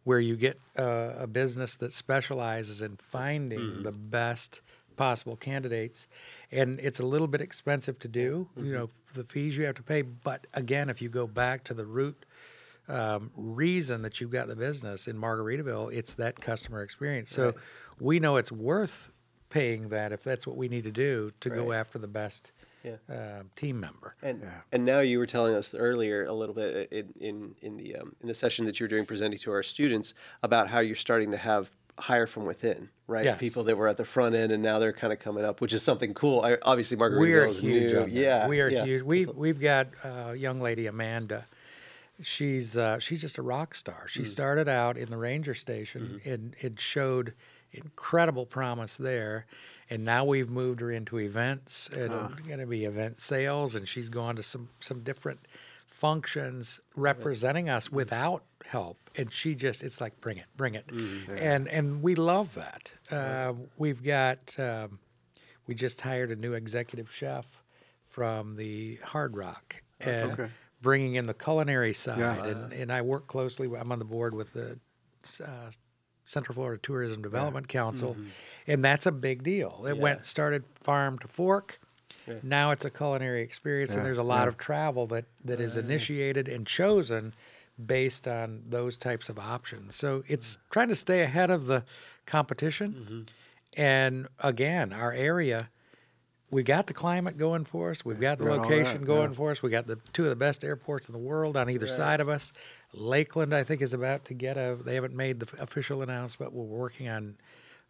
where 0.04 0.20
you 0.20 0.36
get 0.36 0.58
uh, 0.78 1.12
a 1.18 1.26
business 1.26 1.76
that 1.76 1.92
specializes 1.92 2.82
in 2.82 2.96
finding 2.96 3.58
Mm-hmm. 3.58 3.82
the 3.82 3.92
best 3.92 4.60
possible 4.96 5.36
candidates, 5.36 6.06
and 6.52 6.78
it's 6.80 7.00
a 7.00 7.06
little 7.06 7.26
bit 7.26 7.40
expensive 7.40 7.98
to 8.00 8.08
do. 8.08 8.46
Mm-hmm. 8.56 8.66
You 8.66 8.72
know 8.74 8.90
the 9.14 9.24
fees 9.24 9.56
you 9.56 9.64
have 9.64 9.76
to 9.76 9.82
pay, 9.82 10.02
but 10.02 10.46
again, 10.54 10.90
if 10.90 11.00
you 11.00 11.08
go 11.08 11.26
back 11.26 11.64
to 11.64 11.74
the 11.74 11.84
root 11.84 12.26
um, 12.88 13.30
reason 13.36 14.02
that 14.02 14.20
you've 14.20 14.30
got 14.30 14.46
the 14.48 14.56
business 14.56 15.06
in 15.06 15.16
Margaritaville, 15.16 15.92
it's 15.92 16.14
that 16.16 16.40
customer 16.40 16.82
experience. 16.82 17.30
So 17.30 17.54
we 18.00 18.18
know 18.20 18.36
it's 18.36 18.52
worth 18.52 19.10
paying 19.50 19.88
that 19.90 20.12
if 20.12 20.22
that's 20.22 20.46
what 20.46 20.56
we 20.56 20.68
need 20.68 20.84
to 20.84 20.90
do 20.90 21.32
to 21.40 21.48
go 21.48 21.72
after 21.72 21.98
the 21.98 22.08
best 22.08 22.50
Yeah. 22.84 23.38
um, 23.38 23.50
team 23.56 23.80
member. 23.80 24.14
And 24.22 24.42
Yeah. 24.42 24.60
and 24.72 24.84
now 24.84 25.00
you 25.00 25.18
were 25.18 25.26
telling 25.26 25.54
us 25.54 25.74
earlier 25.74 26.26
a 26.26 26.32
little 26.32 26.54
bit 26.54 26.92
in 26.92 27.14
in, 27.20 27.54
in 27.62 27.76
the 27.76 27.96
um, 27.96 28.14
in 28.20 28.28
the 28.28 28.34
session 28.34 28.64
that 28.66 28.78
you 28.78 28.84
were 28.84 28.88
doing 28.88 29.06
presenting 29.06 29.38
to 29.40 29.52
our 29.52 29.62
students 29.62 30.14
about 30.42 30.68
how 30.68 30.80
you're 30.80 30.96
starting 30.96 31.30
to 31.30 31.36
have 31.36 31.70
hire 31.98 32.26
from 32.26 32.44
within, 32.44 32.88
right? 33.06 33.24
Yes. 33.24 33.38
People 33.38 33.62
that 33.64 33.76
were 33.76 33.86
at 33.88 33.96
the 33.96 34.04
front 34.04 34.34
end 34.34 34.50
and 34.52 34.62
now 34.62 34.78
they're 34.78 34.92
kind 34.92 35.12
of 35.12 35.20
coming 35.20 35.44
up, 35.44 35.60
which 35.60 35.72
is 35.72 35.82
something 35.82 36.12
cool. 36.12 36.40
I, 36.40 36.58
obviously, 36.62 36.96
Margaritaville 36.96 37.18
We're 37.20 37.46
is 37.46 37.62
new. 37.62 38.06
Yeah, 38.08 38.48
we 38.48 38.60
are 38.60 38.68
yeah. 38.68 38.84
huge. 38.84 39.02
We 39.02 39.26
we've 39.26 39.60
got 39.60 39.88
a 40.02 40.34
young 40.34 40.58
lady 40.58 40.86
Amanda. 40.86 41.46
She's 42.22 42.76
uh, 42.76 42.98
she's 42.98 43.20
just 43.20 43.38
a 43.38 43.42
rock 43.42 43.74
star. 43.74 44.06
She 44.06 44.24
started 44.24 44.68
out 44.68 44.96
in 44.96 45.10
the 45.10 45.16
ranger 45.16 45.54
station 45.54 46.20
and 46.24 46.54
it 46.60 46.78
showed 46.78 47.34
incredible 47.72 48.46
promise 48.46 48.96
there. 48.96 49.46
And 49.90 50.04
now 50.04 50.24
we've 50.24 50.48
moved 50.48 50.80
her 50.80 50.90
into 50.90 51.18
events 51.18 51.88
and 51.96 52.10
going 52.46 52.58
to 52.60 52.66
be 52.66 52.84
event 52.84 53.18
sales, 53.20 53.74
and 53.74 53.86
she's 53.88 54.08
gone 54.08 54.36
to 54.36 54.42
some 54.42 54.68
some 54.80 55.00
different 55.00 55.40
functions 55.86 56.80
representing 56.96 57.68
us 57.68 57.90
without 57.92 58.42
help. 58.64 58.98
And 59.16 59.32
she 59.32 59.54
just 59.54 59.82
it's 59.82 60.00
like 60.00 60.18
bring 60.20 60.38
it 60.38 60.46
bring 60.56 60.74
it. 60.74 60.90
And 61.36 61.68
and 61.68 62.02
we 62.02 62.14
love 62.14 62.54
that. 62.54 62.90
Uh, 63.10 63.52
we've 63.76 64.02
got 64.02 64.58
um, 64.58 64.98
we 65.66 65.74
just 65.74 66.00
hired 66.00 66.30
a 66.30 66.36
new 66.36 66.54
executive 66.54 67.12
chef 67.12 67.46
from 68.08 68.56
the 68.56 68.96
Hard 69.02 69.36
Rock 69.36 69.82
and 70.00 70.32
Okay. 70.32 70.48
bringing 70.82 71.14
in 71.16 71.26
the 71.26 71.34
culinary 71.34 71.92
side. 71.94 72.18
Yeah. 72.18 72.44
And, 72.44 72.72
and 72.72 72.92
I 72.92 73.00
work 73.02 73.26
closely, 73.26 73.68
I'm 73.76 73.90
on 73.90 73.98
the 73.98 74.04
board 74.04 74.34
with 74.34 74.52
the 74.52 74.78
uh, 75.42 75.70
Central 76.26 76.54
Florida 76.54 76.80
Tourism 76.82 77.22
Development 77.22 77.68
Council, 77.68 78.14
mm-hmm. 78.14 78.28
and 78.66 78.84
that's 78.84 79.06
a 79.06 79.12
big 79.12 79.42
deal. 79.42 79.84
It 79.88 79.96
went 79.96 80.26
started 80.26 80.64
farm 80.74 81.18
to 81.20 81.28
fork. 81.28 81.78
Now 82.42 82.70
it's 82.70 82.84
a 82.84 82.90
culinary 82.90 83.42
experience, 83.42 83.90
Yeah, 83.90 83.98
and 83.98 84.06
there's 84.06 84.18
a 84.18 84.22
lot 84.22 84.44
yeah. 84.44 84.48
of 84.48 84.56
travel 84.56 85.06
that, 85.08 85.26
that 85.44 85.60
is 85.60 85.72
mm-hmm. 85.72 85.90
initiated 85.90 86.48
and 86.48 86.66
chosen 86.66 87.34
based 87.86 88.26
on 88.26 88.62
those 88.68 88.96
types 88.96 89.28
of 89.28 89.38
options. 89.38 89.96
So 89.96 90.24
it's 90.26 90.52
mm-hmm. 90.52 90.62
trying 90.70 90.88
to 90.88 90.96
stay 90.96 91.22
ahead 91.22 91.50
of 91.50 91.66
the 91.66 91.84
competition. 92.24 93.26
And 93.76 94.28
again, 94.38 94.92
our 94.92 95.12
area, 95.12 95.68
we 96.54 96.62
got 96.62 96.86
the 96.86 96.94
climate 96.94 97.36
going 97.36 97.64
for 97.64 97.90
us. 97.90 98.04
We've 98.04 98.20
got 98.20 98.38
the 98.38 98.44
Got 98.44 98.58
location 98.58 99.00
that, 99.00 99.06
going 99.06 99.30
yeah. 99.30 99.36
for 99.36 99.50
us. 99.50 99.60
We 99.62 99.70
got 99.70 99.86
the 99.88 99.98
two 100.12 100.22
of 100.22 100.30
the 100.30 100.36
best 100.36 100.62
airports 100.62 101.08
in 101.08 101.12
the 101.12 101.18
world 101.18 101.56
on 101.56 101.68
either 101.68 101.88
side 101.88 102.20
of 102.20 102.28
us. 102.28 102.52
Lakeland, 102.92 103.52
I 103.52 103.64
think, 103.64 103.82
is 103.82 103.92
about 103.92 104.24
to 104.26 104.34
get 104.34 104.56
a. 104.56 104.78
They 104.82 104.94
haven't 104.94 105.14
made 105.16 105.40
the 105.40 105.48
official 105.60 106.02
announcement. 106.02 106.52
We're 106.52 106.62
working 106.62 107.08
on 107.08 107.34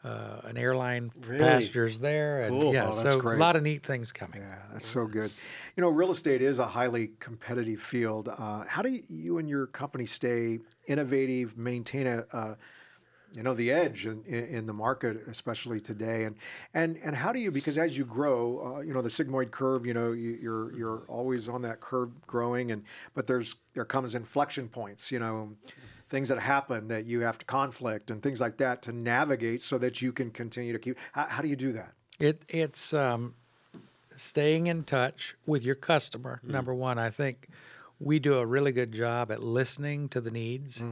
uh, 0.03 0.41
an 0.45 0.57
airline 0.57 1.11
Really? 1.27 1.41
passengers 1.41 1.99
there, 1.99 2.43
and 2.45 2.61
Cool. 2.61 2.73
yeah, 2.73 2.89
Oh, 2.89 2.95
that's 2.95 3.13
so 3.13 3.21
great. 3.21 3.37
a 3.37 3.41
lot 3.41 3.55
of 3.55 3.63
neat 3.63 3.85
things 3.85 4.11
coming. 4.13 4.41
Yeah, 4.41 4.57
that's 4.73 4.87
so 4.87 5.07
good. 5.07 5.31
You 5.77 5.83
know, 5.83 5.91
real 5.91 6.11
estate 6.11 6.41
is 6.41 6.59
a 6.59 6.67
highly 6.67 7.11
competitive 7.21 7.81
field. 7.83 8.29
Uh, 8.29 8.65
how 8.67 8.81
do 8.83 8.91
you, 8.91 9.03
you 9.11 9.39
and 9.39 9.49
your 9.49 9.67
company 9.67 10.07
stay 10.07 10.61
innovative, 10.87 11.57
maintain 11.59 12.07
a, 12.07 12.25
uh, 12.33 12.55
you 13.35 13.43
know, 13.43 13.55
the 13.55 13.71
edge 13.71 14.07
in, 14.07 14.25
in, 14.25 14.67
the 14.67 14.73
market, 14.73 15.27
especially 15.29 15.81
today? 15.81 16.25
And 16.25 16.37
and 16.73 16.99
and 17.03 17.17
how 17.17 17.33
do 17.33 17.39
you? 17.39 17.51
Because 17.51 17.77
as 17.79 17.99
you 17.99 18.05
grow, 18.05 18.77
uh, 18.77 18.81
you 18.81 18.93
know, 18.95 19.03
the 19.03 19.09
sigmoid 19.09 19.51
curve. 19.51 19.87
You 19.87 19.95
know, 19.95 20.13
you, 20.13 20.39
you're 20.41 20.75
you're 20.77 21.03
always 21.09 21.49
on 21.49 21.63
that 21.63 21.81
curve 21.81 22.11
growing, 22.27 22.71
and 22.71 22.85
but 23.15 23.27
there's 23.27 23.57
there 23.75 23.85
comes 23.85 24.15
inflection 24.15 24.69
points. 24.69 25.11
You 25.11 25.19
know. 25.19 25.51
Things 26.11 26.29
that 26.29 26.39
happen 26.39 26.87
that 26.89 27.07
you 27.07 27.23
have 27.23 27.39
to 27.39 27.47
conflict 27.47 28.11
and 28.11 28.23
things 28.23 28.41
like 28.41 28.59
that 28.59 28.83
to 28.83 28.93
navigate 28.93 29.63
so 29.63 29.79
that 29.79 30.01
you 30.01 30.13
can 30.13 30.31
continue 30.31 30.73
to 30.73 30.79
keep. 30.79 30.97
How, 31.13 31.27
how 31.27 31.43
do 31.43 31.49
you 31.49 31.57
do 31.57 31.73
that? 31.73 31.93
It 32.21 32.45
it's 32.47 32.93
um, 32.93 33.35
staying 34.15 34.67
in 34.67 34.85
touch 34.85 35.35
with 35.47 35.65
your 35.65 35.75
customer. 35.75 36.41
Number 36.45 36.75
one, 36.75 36.99
I 36.99 37.11
think 37.11 37.49
we 37.99 38.19
do 38.19 38.35
a 38.35 38.47
really 38.47 38.73
good 38.73 38.93
job 38.93 39.33
at 39.33 39.43
listening 39.43 40.09
to 40.11 40.21
the 40.21 40.31
needs. 40.31 40.83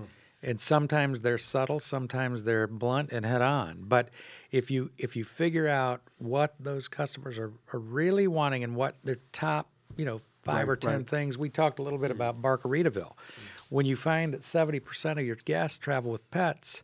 And 0.45 0.61
sometimes 0.61 1.21
they're 1.21 1.39
subtle, 1.39 1.79
sometimes 1.79 2.43
they're 2.43 2.67
blunt 2.67 3.13
and 3.13 3.25
head 3.25 3.43
on. 3.43 3.85
But 3.87 4.09
if 4.51 4.71
you 4.71 4.91
if 4.99 5.15
you 5.15 5.25
figure 5.25 5.69
out 5.69 6.01
what 6.19 6.55
those 6.59 6.89
customers 6.89 7.39
are, 7.39 7.53
are 7.73 7.79
really 7.79 8.27
wanting 8.27 8.65
and 8.65 8.75
what 8.75 8.97
their 9.05 9.19
top, 9.33 9.69
you 9.97 10.05
know, 10.05 10.21
five 10.43 10.67
Right, 10.67 10.73
or 10.73 10.77
ten 10.77 10.97
right. 10.99 11.07
things, 11.09 11.39
we 11.39 11.49
talked 11.49 11.79
a 11.79 11.83
little 11.83 11.99
bit 12.01 12.11
about 12.11 12.43
Barkaritaville. 12.43 13.13
When 13.69 13.87
you 13.87 13.95
find 13.95 14.35
that 14.35 14.43
seventy 14.43 14.81
percent 14.81 15.21
of 15.21 15.25
your 15.25 15.37
guests 15.37 15.79
travel 15.79 16.11
with 16.11 16.29
pets, 16.33 16.83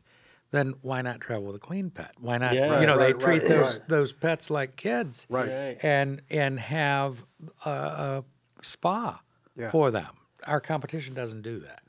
then 0.52 0.74
why 0.82 1.02
not 1.02 1.20
travel 1.20 1.46
with 1.48 1.56
a 1.56 1.58
clean 1.58 1.90
pet? 1.90 2.12
Why 2.20 2.38
not? 2.38 2.54
Yeah. 2.54 2.80
you 2.80 2.86
know, 2.86 2.96
Right, 2.96 3.18
they 3.18 3.24
treat 3.24 3.40
right, 3.42 3.48
those 3.48 3.72
right. 3.74 3.88
those 3.88 4.12
pets 4.12 4.50
like 4.50 4.76
kids, 4.76 5.26
Right. 5.28 5.48
Right. 5.48 5.78
and 5.82 6.22
and 6.30 6.60
have 6.60 7.24
a, 7.64 7.70
a 7.70 8.24
spa 8.62 9.20
Yeah. 9.56 9.70
for 9.72 9.90
them. 9.90 10.14
Our 10.46 10.60
competition 10.60 11.14
doesn't 11.14 11.42
do 11.42 11.58
that. 11.60 11.82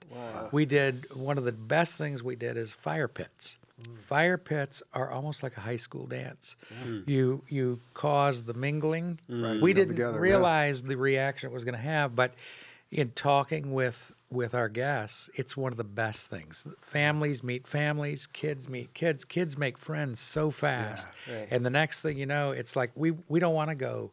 We 0.51 0.65
did 0.65 1.13
one 1.15 1.37
of 1.37 1.43
the 1.43 1.51
best 1.51 1.97
things 1.97 2.23
we 2.23 2.35
did 2.35 2.57
is 2.57 2.71
fire 2.71 3.07
pits. 3.07 3.57
Mm. 3.81 3.97
Fire 3.99 4.37
pits 4.37 4.81
are 4.93 5.09
almost 5.11 5.43
like 5.43 5.55
a 5.57 5.61
high 5.61 5.77
school 5.77 6.05
dance. 6.05 6.55
Mm. 6.83 7.07
You 7.07 7.41
you 7.47 7.79
cause 7.93 8.43
the 8.43 8.53
mingling. 8.53 9.19
Mm. 9.29 9.43
Right, 9.43 9.61
We 9.61 9.73
didn't 9.73 9.95
together, 9.95 10.13
yeah. 10.15 10.19
realize 10.19 10.83
the 10.83 10.95
reaction 10.97 11.49
it 11.49 11.53
was 11.53 11.63
going 11.63 11.75
to 11.75 11.81
have, 11.81 12.15
but 12.15 12.33
in 12.91 13.11
talking 13.11 13.73
with 13.73 14.11
with 14.31 14.53
our 14.53 14.69
guests, 14.69 15.29
it's 15.33 15.57
one 15.57 15.71
of 15.71 15.77
the 15.77 15.83
best 15.83 16.29
things. 16.29 16.67
Families 16.81 17.43
meet 17.43 17.65
families, 17.67 18.27
kids 18.27 18.69
meet 18.69 18.93
kids, 18.93 19.25
kids 19.25 19.57
make 19.57 19.77
friends 19.77 20.19
so 20.19 20.51
fast. 20.51 21.07
Right. 21.27 21.47
And 21.49 21.65
the 21.65 21.71
next 21.71 22.01
thing 22.01 22.17
you 22.17 22.25
know, 22.25 22.51
it's 22.51 22.75
like 22.75 22.91
we 22.95 23.11
we 23.27 23.39
don't 23.39 23.55
want 23.55 23.69
to 23.69 23.75
go 23.75 24.11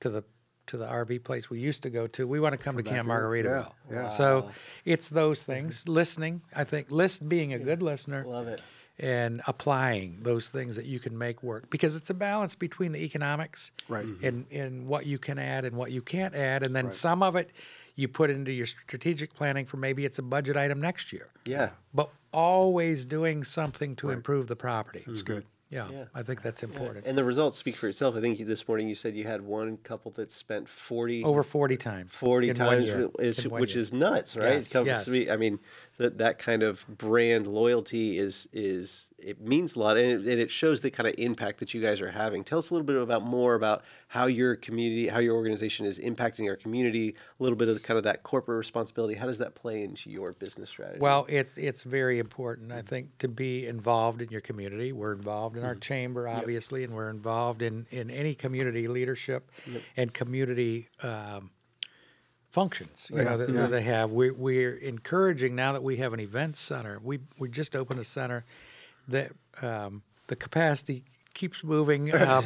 to 0.00 0.08
the 0.08 0.24
to 0.66 0.76
the 0.76 0.86
RV 0.86 1.24
place 1.24 1.50
we 1.50 1.58
used 1.58 1.82
to 1.82 1.90
go 1.90 2.06
to. 2.08 2.26
We 2.26 2.40
want 2.40 2.52
to 2.52 2.58
come, 2.58 2.76
to 2.76 2.82
Camp 2.82 3.08
here. 3.08 3.16
Margaritaville. 3.16 3.72
Yeah, 3.90 4.02
yeah. 4.02 4.08
So 4.08 4.50
it's 4.84 5.08
those 5.08 5.44
things. 5.44 5.82
Mm-hmm. 5.82 5.92
Listening, 5.92 6.42
I 6.54 6.64
think, 6.64 6.90
list 6.90 7.28
being 7.28 7.52
a 7.54 7.58
good 7.58 7.82
listener 7.82 8.24
Love 8.26 8.48
it. 8.48 8.60
and 8.98 9.42
applying 9.46 10.18
those 10.22 10.48
things 10.48 10.76
that 10.76 10.86
you 10.86 11.00
can 11.00 11.16
make 11.16 11.42
work 11.42 11.70
because 11.70 11.96
it's 11.96 12.10
a 12.10 12.14
balance 12.14 12.54
between 12.54 12.92
the 12.92 13.02
economics 13.02 13.72
Right. 13.88 14.04
and, 14.04 14.48
mm-hmm. 14.48 14.60
and 14.60 14.86
what 14.86 15.06
you 15.06 15.18
can 15.18 15.38
add 15.38 15.64
and 15.64 15.76
what 15.76 15.90
you 15.90 16.02
can't 16.02 16.34
add. 16.34 16.64
And 16.64 16.74
then 16.74 16.92
some 16.92 17.22
of 17.22 17.36
it 17.36 17.50
you 17.96 18.08
put 18.08 18.30
into 18.30 18.52
your 18.52 18.66
strategic 18.66 19.34
planning 19.34 19.66
for 19.66 19.76
maybe 19.76 20.04
it's 20.04 20.18
a 20.18 20.22
budget 20.22 20.56
item 20.56 20.80
next 20.80 21.12
year. 21.12 21.28
Yeah. 21.44 21.70
But 21.92 22.10
always 22.32 23.04
doing 23.04 23.44
something 23.44 23.96
to 23.96 24.10
improve 24.10 24.46
the 24.46 24.56
property. 24.56 25.04
It's 25.06 25.22
good. 25.22 25.44
Yeah, 25.70 25.88
Yeah. 25.90 26.04
I 26.14 26.24
think 26.24 26.42
that's 26.42 26.64
important. 26.64 27.06
And 27.06 27.16
the 27.16 27.22
results 27.22 27.56
speak 27.56 27.76
for 27.76 27.88
itself. 27.88 28.16
I 28.16 28.20
think 28.20 28.40
you, 28.40 28.44
this 28.44 28.66
morning 28.66 28.88
you 28.88 28.96
said 28.96 29.14
you 29.14 29.24
had 29.24 29.40
one 29.40 29.76
couple 29.78 30.10
that 30.12 30.32
spent 30.32 30.68
40 30.68 31.22
Over 31.22 31.44
40 31.44 31.76
times. 31.76 32.10
40 32.12 32.50
in 32.50 32.56
one 32.58 32.66
times, 32.66 32.86
year. 32.88 33.08
is, 33.20 33.44
In 33.44 33.50
one 33.52 33.60
which 33.60 33.74
year. 33.74 33.80
is 33.82 33.92
nuts, 33.92 34.36
right? 34.36 34.54
Yes, 34.56 34.72
Comes 34.72 34.86
yes. 34.88 35.04
to 35.04 35.10
me- 35.12 35.30
I 35.30 35.36
mean, 35.36 35.60
that 36.00 36.16
that 36.16 36.38
kind 36.38 36.62
of 36.62 36.86
brand 36.88 37.46
loyalty 37.46 38.16
is 38.16 38.48
is 38.54 39.10
it 39.18 39.38
means 39.38 39.76
a 39.76 39.78
lot, 39.78 39.98
and 39.98 40.10
it, 40.10 40.32
and 40.32 40.40
it 40.40 40.50
shows 40.50 40.80
the 40.80 40.90
kind 40.90 41.06
of 41.06 41.14
impact 41.18 41.60
that 41.60 41.74
you 41.74 41.82
guys 41.82 42.00
are 42.00 42.10
having. 42.10 42.42
Tell 42.42 42.58
us 42.58 42.70
a 42.70 42.72
little 42.72 42.86
bit 42.86 42.96
about 42.96 43.22
more 43.22 43.54
about 43.54 43.84
how 44.08 44.24
your 44.24 44.56
community, 44.56 45.08
how 45.08 45.18
your 45.18 45.36
organization 45.36 45.84
is 45.84 45.98
impacting 45.98 46.48
our 46.48 46.56
community. 46.56 47.10
A 47.38 47.42
little 47.42 47.56
bit 47.56 47.68
of 47.68 47.82
kind 47.82 47.98
of 47.98 48.04
that 48.04 48.22
corporate 48.22 48.56
responsibility. 48.56 49.14
How 49.14 49.26
does 49.26 49.36
that 49.38 49.54
play 49.54 49.82
into 49.82 50.08
your 50.08 50.32
business 50.32 50.70
strategy? 50.70 51.00
Well, 51.00 51.26
it's 51.28 51.58
it's 51.58 51.82
very 51.82 52.18
important, 52.18 52.72
I 52.72 52.80
think, 52.80 53.18
to 53.18 53.28
be 53.28 53.66
involved 53.66 54.22
in 54.22 54.30
your 54.30 54.40
community. 54.40 54.92
We're 54.92 55.12
involved 55.12 55.58
in 55.58 55.64
our 55.64 55.74
chamber, 55.74 56.26
obviously, 56.26 56.82
and 56.82 56.94
we're 56.94 57.10
involved 57.10 57.60
in 57.60 57.86
in 57.90 58.10
any 58.10 58.34
community 58.34 58.88
leadership 58.88 59.50
and 59.98 60.14
community 60.14 60.88
um, 61.02 61.50
functions. 62.50 63.06
You 63.10 63.22
know 63.24 63.38
that, 63.38 63.52
that 63.52 63.70
they 63.70 63.82
have. 63.82 64.10
We 64.10 64.30
we're 64.30 64.74
encouraging 64.76 65.54
now 65.54 65.72
that 65.72 65.82
we 65.82 65.96
have 65.96 66.12
an 66.12 66.20
event 66.20 66.56
center. 66.56 67.00
We 67.02 67.20
we 67.38 67.48
just 67.48 67.74
opened 67.74 68.00
a 68.00 68.04
center 68.04 68.44
that 69.08 69.32
um, 69.62 70.02
the 70.26 70.36
capacity 70.36 71.04
keeps 71.34 71.64
moving 71.64 72.12
up, 72.14 72.44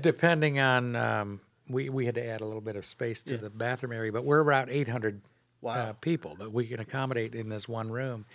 depending 0.00 0.58
on. 0.58 0.96
Um, 0.96 1.40
we, 1.68 1.88
we 1.88 2.04
had 2.04 2.16
to 2.16 2.26
add 2.26 2.40
a 2.40 2.44
little 2.44 2.60
bit 2.60 2.76
of 2.76 2.84
space 2.84 3.22
to 3.22 3.38
the 3.38 3.48
bathroom 3.48 3.92
area, 3.92 4.12
but 4.12 4.24
we're 4.24 4.40
about 4.40 4.68
800 4.68 5.22
uh, 5.64 5.92
people 6.00 6.34
that 6.34 6.52
we 6.52 6.66
can 6.66 6.80
accommodate 6.80 7.34
in 7.34 7.48
this 7.48 7.68
one 7.68 7.90
room. 7.90 8.26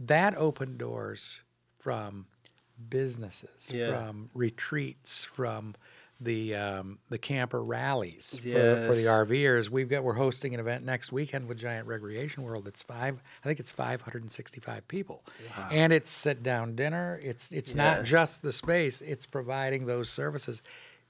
That 0.00 0.36
opened 0.36 0.78
doors 0.78 1.40
from 1.78 2.26
businesses, 2.88 3.70
Yeah. 3.70 3.90
from 4.06 4.30
retreats, 4.34 5.24
from 5.24 5.74
the 6.20 6.54
um, 6.54 6.98
the 7.10 7.18
camper 7.18 7.62
rallies 7.62 8.38
for, 8.40 8.48
the, 8.48 8.82
for 8.86 8.94
the 8.94 9.04
RVers. 9.04 9.68
We've 9.68 9.88
got 9.88 10.04
we're 10.04 10.14
hosting 10.14 10.54
an 10.54 10.60
event 10.60 10.84
next 10.84 11.12
weekend 11.12 11.46
with 11.48 11.58
Giant 11.58 11.86
Recreation 11.86 12.42
World. 12.42 12.66
It's 12.68 12.82
five, 12.82 13.20
I 13.44 13.48
think 13.48 13.60
it's 13.60 13.70
565 13.70 14.86
people, 14.88 15.24
and 15.70 15.92
it's 15.92 16.10
sit 16.10 16.42
down 16.42 16.76
dinner. 16.76 17.20
It's 17.22 17.50
it's 17.52 17.74
Yeah. 17.74 17.96
not 17.96 18.04
just 18.04 18.42
the 18.42 18.52
space; 18.52 19.00
it's 19.02 19.26
providing 19.26 19.86
those 19.86 20.08
services 20.08 20.62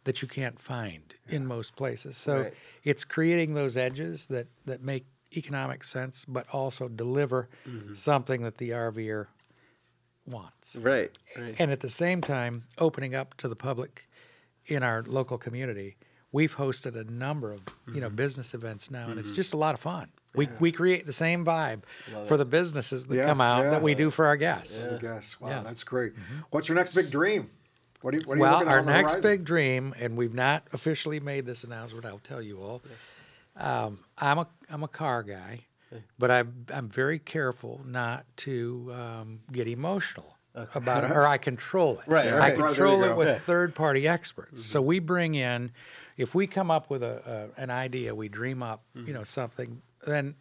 that 0.05 0.21
you 0.23 0.29
can't 0.29 0.59
find 0.59 1.15
in 1.29 1.47
most 1.47 1.77
places. 1.77 2.17
So 2.17 2.43
Right. 2.43 2.55
it's 2.85 3.05
creating 3.05 3.55
those 3.55 3.77
edges 3.77 4.27
that 4.27 4.47
that 4.65 4.83
make 4.83 5.07
economic 5.37 5.85
sense, 5.85 6.25
but 6.27 6.49
also 6.51 6.89
deliver 6.89 7.49
Mm-hmm. 7.69 7.95
something 7.95 8.43
that 8.43 8.57
the 8.59 8.71
RVer 8.71 9.27
wants 10.27 10.75
right, 10.77 11.11
right. 11.39 11.55
and 11.59 11.71
at 11.71 11.81
the 11.81 11.91
same 11.91 12.23
time 12.23 12.65
opening 12.79 13.15
up 13.15 13.37
to 13.37 13.47
the 13.49 13.57
public 13.57 14.09
in 14.67 14.83
our 14.83 15.03
local 15.07 15.39
community 15.39 15.97
we've 16.33 16.57
hosted 16.57 16.97
a 16.99 17.05
number 17.11 17.53
of 17.53 17.61
you 17.95 18.01
know 18.01 18.11
business 18.11 18.55
events 18.55 18.91
now 18.91 19.09
and 19.09 19.19
it's 19.19 19.31
just 19.31 19.55
a 19.55 19.57
lot 19.57 19.75
of 19.75 19.81
fun 19.81 20.09
we, 20.35 20.49
we 20.59 20.73
create 20.73 21.07
the 21.07 21.13
same 21.13 21.45
vibe 21.45 21.83
for 22.27 22.37
the 22.37 22.45
businesses 22.45 23.07
that 23.07 23.15
Yeah, 23.17 23.27
come 23.27 23.41
out 23.41 23.63
yeah. 23.65 23.71
that 23.71 23.83
we 23.83 23.95
do 23.95 24.11
for 24.11 24.27
our 24.27 24.37
guests 24.37 24.85
I 24.85 24.99
guess. 24.99 25.41
Wow, 25.41 25.49
Yeah. 25.49 25.55
Mm-hmm. 25.57 25.65
that's 25.65 25.85
great. 25.85 26.13
What's 26.51 26.69
your 26.69 26.75
next 26.75 26.93
big 26.93 27.09
dream? 27.09 27.49
What 28.03 28.11
do 28.11 28.19
you, 28.19 28.25
what 28.27 28.35
are 28.35 28.37
you 28.39 28.43
well 28.43 28.53
looking 28.59 28.69
at 28.69 28.73
our 28.75 28.81
on 28.81 28.87
the 28.87 28.93
next 28.93 29.13
horizon? 29.13 29.31
big 29.31 29.45
dream 29.45 29.95
and 29.99 30.17
we've 30.17 30.35
not 30.35 30.67
officially 30.73 31.21
made 31.21 31.47
this 31.47 31.63
announcement 31.65 32.05
i'll 32.05 32.19
tell 32.19 32.43
you 32.43 32.59
all 32.61 32.83
um, 33.57 34.01
i'm 34.19 34.39
a 34.39 34.47
i'm 34.71 34.83
a 34.83 34.89
car 34.89 35.23
guy 35.23 35.61
but 36.19 36.31
I, 36.33 36.43
i'm 36.73 36.89
very 36.89 37.21
careful 37.21 37.81
not 37.87 38.27
to 38.39 38.93
um, 38.93 39.41
get 39.53 39.69
emotional 39.69 40.34
about 40.55 41.05
it 41.05 41.11
or 41.11 41.27
i 41.27 41.37
control 41.37 41.99
it. 41.99 42.09
Right, 42.09 42.29
i 42.29 42.37
right. 42.37 42.57
You 42.57 42.65
control 42.65 43.05
it 43.05 43.17
with 43.17 43.29
Yeah. 43.29 43.39
third 43.39 43.75
party 43.75 44.07
experts. 44.07 44.65
So 44.65 44.81
mm-hmm. 44.81 44.89
we 44.89 44.99
bring 45.01 45.35
in 45.35 45.73
if 46.17 46.35
we 46.35 46.47
come 46.47 46.71
up 46.71 46.91
with 46.91 47.03
a, 47.03 47.51
a 47.59 47.63
an 47.63 47.71
idea 47.71 48.15
we 48.15 48.29
dream 48.29 48.63
up 48.63 48.83
you 48.95 49.03
mm-hmm. 49.03 49.13
know 49.15 49.25
something 49.25 49.81
then 50.07 50.35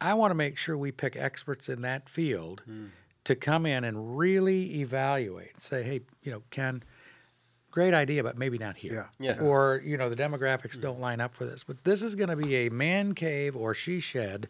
i 0.00 0.14
want 0.14 0.30
to 0.30 0.34
make 0.34 0.56
sure 0.56 0.76
we 0.76 0.92
pick 0.92 1.16
experts 1.16 1.68
in 1.68 1.82
that 1.82 2.08
field 2.08 2.62
mm. 2.68 2.88
to 3.24 3.34
come 3.34 3.66
in 3.66 3.84
and 3.84 4.18
really 4.18 4.80
evaluate 4.80 5.52
and 5.52 5.62
say 5.62 5.82
hey 5.82 6.00
you 6.22 6.32
know 6.32 6.42
ken 6.50 6.82
great 7.70 7.94
idea 7.94 8.22
but 8.22 8.38
maybe 8.38 8.56
not 8.56 8.76
here. 8.76 9.10
Yeah. 9.18 9.34
Yeah. 9.34 9.42
or 9.42 9.82
you 9.84 9.96
know 9.96 10.08
the 10.08 10.16
demographics 10.16 10.78
mm. 10.78 10.82
don't 10.82 11.00
line 11.00 11.20
up 11.20 11.34
for 11.34 11.44
this 11.44 11.64
but 11.64 11.82
this 11.84 12.02
is 12.02 12.14
going 12.14 12.30
to 12.30 12.36
be 12.36 12.66
a 12.66 12.68
man 12.70 13.14
cave 13.14 13.56
or 13.56 13.74
she 13.74 14.00
shed 14.00 14.48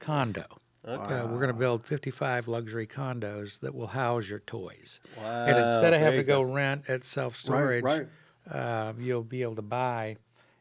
condo 0.00 0.46
Uh, 0.84 1.26
we're 1.30 1.38
going 1.38 1.48
to 1.48 1.54
build 1.54 1.84
55 1.86 2.46
luxury 2.46 2.86
condos 2.86 3.58
that 3.60 3.74
will 3.74 3.86
house 3.86 4.28
your 4.28 4.40
toys 4.40 5.00
Wow. 5.16 5.44
and 5.46 5.58
instead 5.58 5.94
of 5.94 6.00
having 6.00 6.20
to 6.20 6.24
go 6.24 6.42
rent 6.42 6.84
at 6.88 7.04
self 7.04 7.36
storage 7.36 7.82
right. 7.84 8.06
um, 8.50 9.00
you'll 9.00 9.22
be 9.22 9.42
able 9.42 9.56
to 9.56 9.62
buy 9.62 10.16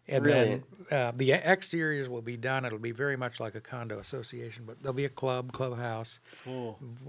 And 0.07 0.23
Brilliant. 0.23 0.63
then 0.89 0.99
uh, 0.99 1.11
the 1.15 1.33
exteriors 1.33 2.09
will 2.09 2.21
be 2.21 2.35
done. 2.37 2.65
It'll 2.65 2.77
be 2.77 2.91
very 2.91 3.15
much 3.17 3.39
like 3.39 3.55
a 3.55 3.61
condo 3.61 3.99
association, 3.99 4.63
but 4.65 4.81
there'll 4.81 4.93
be 4.93 5.05
a 5.05 5.09
club, 5.09 5.51
clubhouse, 5.53 6.19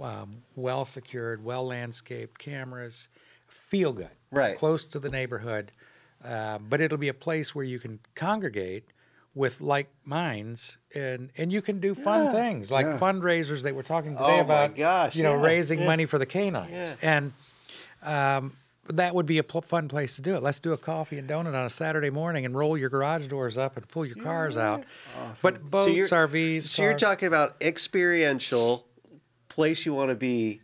um, 0.01 0.43
well 0.57 0.85
secured, 0.85 1.45
well 1.45 1.67
landscaped, 1.67 2.39
cameras, 2.39 3.09
feel 3.49 3.93
good, 3.93 4.11
Right. 4.31 4.57
close 4.57 4.85
to 4.87 4.99
the 5.01 5.09
neighborhood. 5.09 5.73
Uh, 6.25 6.59
but 6.59 6.81
it'll 6.81 6.99
be 6.99 7.09
a 7.09 7.15
place 7.15 7.55
where 7.55 7.65
you 7.65 7.79
can 7.79 7.99
congregate 8.15 8.85
with 9.35 9.61
like 9.61 9.89
minds 10.05 10.77
and 10.95 11.31
and 11.37 11.53
you 11.53 11.61
can 11.61 11.81
do 11.81 11.95
fun 11.95 12.33
things 12.33 12.71
like 12.71 12.87
Yeah. 12.87 12.99
fundraisers 12.99 13.63
we're 13.75 13.83
talking 13.83 14.13
today 14.13 14.25
Oh 14.25 14.37
my 14.37 14.39
about 14.65 14.77
gosh, 14.77 15.17
you 15.17 15.23
know 15.25 15.35
yeah, 15.35 15.43
raising 15.43 15.85
money 15.85 16.07
for 16.07 16.19
the 16.19 16.27
canines 16.27 16.71
Yeah. 16.71 16.95
and 17.03 17.33
um, 18.03 18.57
that 18.89 19.15
would 19.15 19.27
be 19.27 19.39
a 19.39 19.43
pl- 19.43 19.63
fun 19.63 19.89
place 19.89 20.15
to 20.17 20.23
do 20.23 20.35
it. 20.35 20.43
Let's 20.43 20.61
do 20.61 20.75
a 20.75 20.77
coffee 20.77 21.17
and 21.19 21.27
donut 21.29 21.55
on 21.55 21.65
a 21.65 21.71
Saturday 21.71 22.11
morning 22.11 22.45
and 22.45 22.55
roll 22.55 22.77
your 22.77 22.91
garage 22.91 23.27
doors 23.29 23.57
up 23.57 23.79
and 23.79 23.89
pull 23.89 24.05
your 24.05 24.17
cars 24.17 24.59
out. 24.59 24.85
But 25.43 25.71
boats, 25.71 25.93
you're- 25.95 26.07
RVs, 26.07 26.65
So 26.65 26.83
you're 26.83 26.93
cars- 26.93 27.01
talking 27.01 27.27
about 27.27 27.57
experiential 27.63 28.85
place 29.49 29.87
you 29.87 29.95
want 29.95 30.11
to 30.11 30.15
be, 30.15 30.61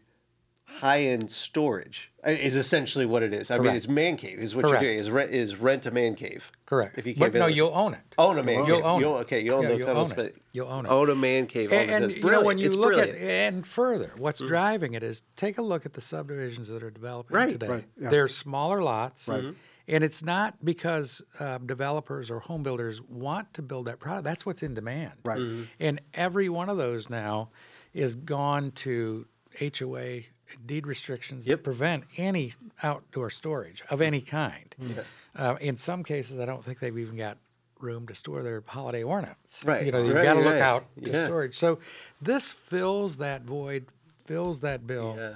high 0.67 1.01
end 1.01 1.31
storage 1.31 2.11
is 2.27 2.57
essentially 2.57 3.07
what 3.07 3.23
it 3.23 3.33
is. 3.33 3.51
I 3.51 3.55
mean, 3.55 3.63
Correct. 3.65 3.77
it's 3.79 3.89
man 3.89 4.17
cave 4.19 4.39
is 4.39 4.55
what 4.55 4.67
Correct. 4.67 4.83
you're 4.83 4.93
doing. 4.93 5.01
Is 5.01 5.11
rent 5.11 5.31
is 5.33 5.57
rent 5.57 5.87
a 5.87 5.91
man 5.91 6.15
cave. 6.15 6.53
Correct. 6.71 6.97
If 6.97 7.07
you 7.07 7.15
can't 7.15 7.35
no, 7.35 7.41
build- 7.41 7.55
you'll 7.57 7.75
own 7.75 7.93
it. 7.95 8.01
Own 8.17 8.39
a 8.39 8.43
man 8.43 8.61
cave. 8.61 8.69
You'll 8.69 8.77
cave. 8.79 8.85
own 8.87 9.01
You'll- 9.01 9.19
it. 9.19 9.21
Okay, 9.23 9.41
you 9.41 9.53
own 9.53 9.63
Yeah, 9.65 9.69
the 9.71 9.77
you'll 9.79 9.91
own 9.91 10.19
it. 10.19 10.37
You'll 10.53 10.69
own 10.69 10.87
it. 10.87 10.89
Own 10.89 11.11
a 11.11 11.15
man 11.15 11.47
cave. 11.47 11.73
And, 11.73 11.91
and 11.91 12.13
you 12.13 12.23
know 12.31 12.43
when 12.43 12.57
you 12.59 12.67
it's 12.69 12.77
look 12.77 12.95
brilliant. 12.95 13.19
at 13.19 13.25
and 13.55 13.67
further, 13.67 14.13
what's 14.17 14.41
driving 14.41 14.95
it 14.95 15.03
is 15.03 15.23
take 15.37 15.59
a 15.59 15.63
look 15.63 15.85
at 15.85 15.93
the 15.93 16.01
subdivisions 16.01 16.69
that 16.69 16.83
are 16.83 16.91
developing 16.91 17.37
Right, 17.37 17.51
today. 17.51 17.69
right, 17.69 17.85
yeah. 18.01 18.09
They're 18.09 18.29
smaller 18.29 18.83
lots, 18.83 19.29
and 19.29 20.05
it's 20.05 20.23
not 20.23 20.65
because 20.65 21.21
uh, 21.41 21.59
developers 21.59 22.31
or 22.31 22.39
home 22.39 22.63
builders 22.63 23.03
want 23.03 23.53
to 23.55 23.63
build 23.63 23.87
that 23.87 23.99
product. 23.99 24.23
That's 24.25 24.47
what's 24.47 24.63
in 24.63 24.73
demand. 24.75 25.15
Right. 25.25 25.39
Mm-hmm. 25.39 25.63
Mhm. 25.63 25.67
And 25.81 26.01
every 26.15 26.49
one 26.49 26.69
of 26.69 26.77
those 26.77 27.11
now 27.11 27.51
is 27.93 28.15
gone 28.15 28.71
to 28.73 29.27
HOA 29.61 30.21
deed 30.67 30.87
restrictions 30.87 31.47
Yep. 31.47 31.59
that 31.59 31.65
prevent 31.65 32.05
any 32.17 32.55
outdoor 32.83 33.31
storage 33.31 33.83
of 33.91 34.01
any 34.01 34.21
kind. 34.21 34.75
Mm-hmm. 34.81 35.01
Uh, 35.37 35.57
in 35.61 35.75
some 35.75 36.03
cases, 36.05 36.39
I 36.39 36.45
don't 36.45 36.65
think 36.65 36.79
they've 36.81 36.97
even 36.99 37.17
got 37.17 37.39
room 37.81 38.07
to 38.09 38.15
store 38.15 38.43
their 38.43 38.63
holiday 38.67 39.03
ornaments. 39.03 39.61
Right, 39.65 39.87
You 39.87 39.93
know, 39.93 40.03
you've 40.03 40.15
right, 40.15 40.23
got 40.25 40.35
to 40.35 40.41
look 40.41 40.53
right. 40.53 40.61
out 40.61 40.85
to 41.05 41.11
Yeah. 41.11 41.25
storage. 41.25 41.57
So 41.57 41.79
this 42.21 42.53
fills 42.53 43.17
that 43.19 43.43
void, 43.43 43.87
fills 44.25 44.61
that 44.61 44.87
bill, 44.87 45.15
Yeah. 45.17 45.35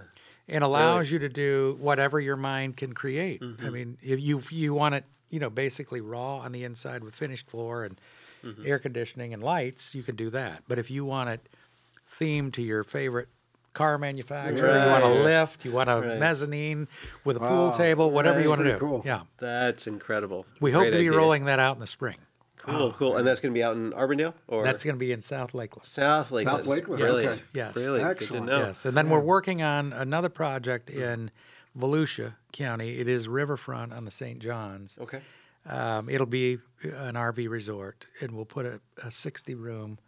and 0.48 0.62
allows 0.62 1.10
you 1.10 1.18
to 1.20 1.28
do 1.28 1.76
whatever 1.80 2.20
your 2.20 2.36
mind 2.36 2.76
can 2.76 2.92
create. 2.92 3.40
Mm-hmm. 3.40 3.66
I 3.66 3.70
mean, 3.70 3.98
if 4.02 4.20
you 4.20 4.42
you 4.50 4.74
want 4.74 4.94
it, 4.96 5.04
you 5.30 5.40
know, 5.40 5.48
basically 5.50 6.00
raw 6.02 6.36
on 6.38 6.52
the 6.52 6.64
inside 6.64 7.02
with 7.02 7.14
finished 7.14 7.48
floor 7.48 7.84
and 7.84 7.98
Mm-hmm. 8.44 8.66
air 8.66 8.78
conditioning 8.78 9.32
and 9.32 9.42
lights, 9.42 9.94
you 9.94 10.02
can 10.02 10.16
do 10.16 10.28
that. 10.28 10.64
But 10.68 10.78
if 10.78 10.90
you 10.90 11.02
want 11.06 11.30
it 11.30 11.40
themed 12.20 12.52
to 12.52 12.62
your 12.62 12.84
favorite 12.84 13.28
car 13.74 13.98
manufacturer, 13.98 14.82
you 14.84 14.90
want 14.90 15.04
a 15.04 15.22
lift, 15.22 15.64
you 15.64 15.72
want 15.72 15.90
a 15.90 15.96
Right. 16.00 16.18
mezzanine 16.18 16.88
with 17.24 17.36
a 17.36 17.40
pool 17.40 17.72
table, 17.72 18.10
whatever 18.10 18.36
That's 18.36 18.44
you 18.44 18.50
want 18.50 18.62
to 18.62 18.72
do. 18.72 18.78
cool. 18.78 19.02
Yeah. 19.04 19.22
That's 19.38 19.86
incredible. 19.86 20.46
We 20.60 20.72
hope 20.72 20.82
Great 20.82 20.90
to 20.92 20.96
be 20.98 21.04
idea. 21.08 21.16
rolling 21.18 21.44
that 21.46 21.58
out 21.58 21.76
in 21.76 21.80
the 21.80 21.86
spring. 21.86 22.16
Cool, 22.56 22.92
cool. 22.94 23.16
And 23.18 23.26
that's 23.26 23.40
going 23.40 23.52
to 23.52 23.58
be 23.58 23.62
out 23.62 23.76
in 23.76 23.92
Auburndale 23.92 24.34
or 24.48 24.64
That's 24.64 24.82
going 24.84 24.94
to 24.96 24.98
be 24.98 25.12
in 25.12 25.20
South 25.20 25.52
Lakeland. 25.52 25.86
South 25.86 26.30
Lakeland. 26.30 26.58
South 26.60 26.66
Lakeland, 26.66 26.98
Brilliant. 27.00 27.32
okay. 27.34 27.42
Yes. 27.52 27.74
Brilliant. 27.74 28.08
Excellent. 28.10 28.46
Good 28.46 28.52
to 28.52 28.58
know. 28.58 28.66
Yes, 28.68 28.84
and 28.86 28.96
then 28.96 29.10
we're 29.10 29.18
working 29.20 29.60
on 29.60 29.92
another 29.92 30.30
project 30.30 30.88
in 30.88 31.30
Volusia 31.78 32.34
County. 32.52 32.98
It 33.00 33.08
is 33.08 33.28
riverfront 33.28 33.92
on 33.92 34.04
the 34.06 34.10
St. 34.10 34.38
Johns. 34.38 34.96
Okay. 35.00 35.20
Um, 35.68 36.08
it'll 36.08 36.26
be 36.26 36.58
an 36.82 37.16
RV 37.16 37.48
resort, 37.50 38.06
and 38.20 38.32
we'll 38.32 38.44
put 38.46 38.64
a, 38.66 38.80
a 39.04 39.10
60 39.10 39.54
room 39.54 39.98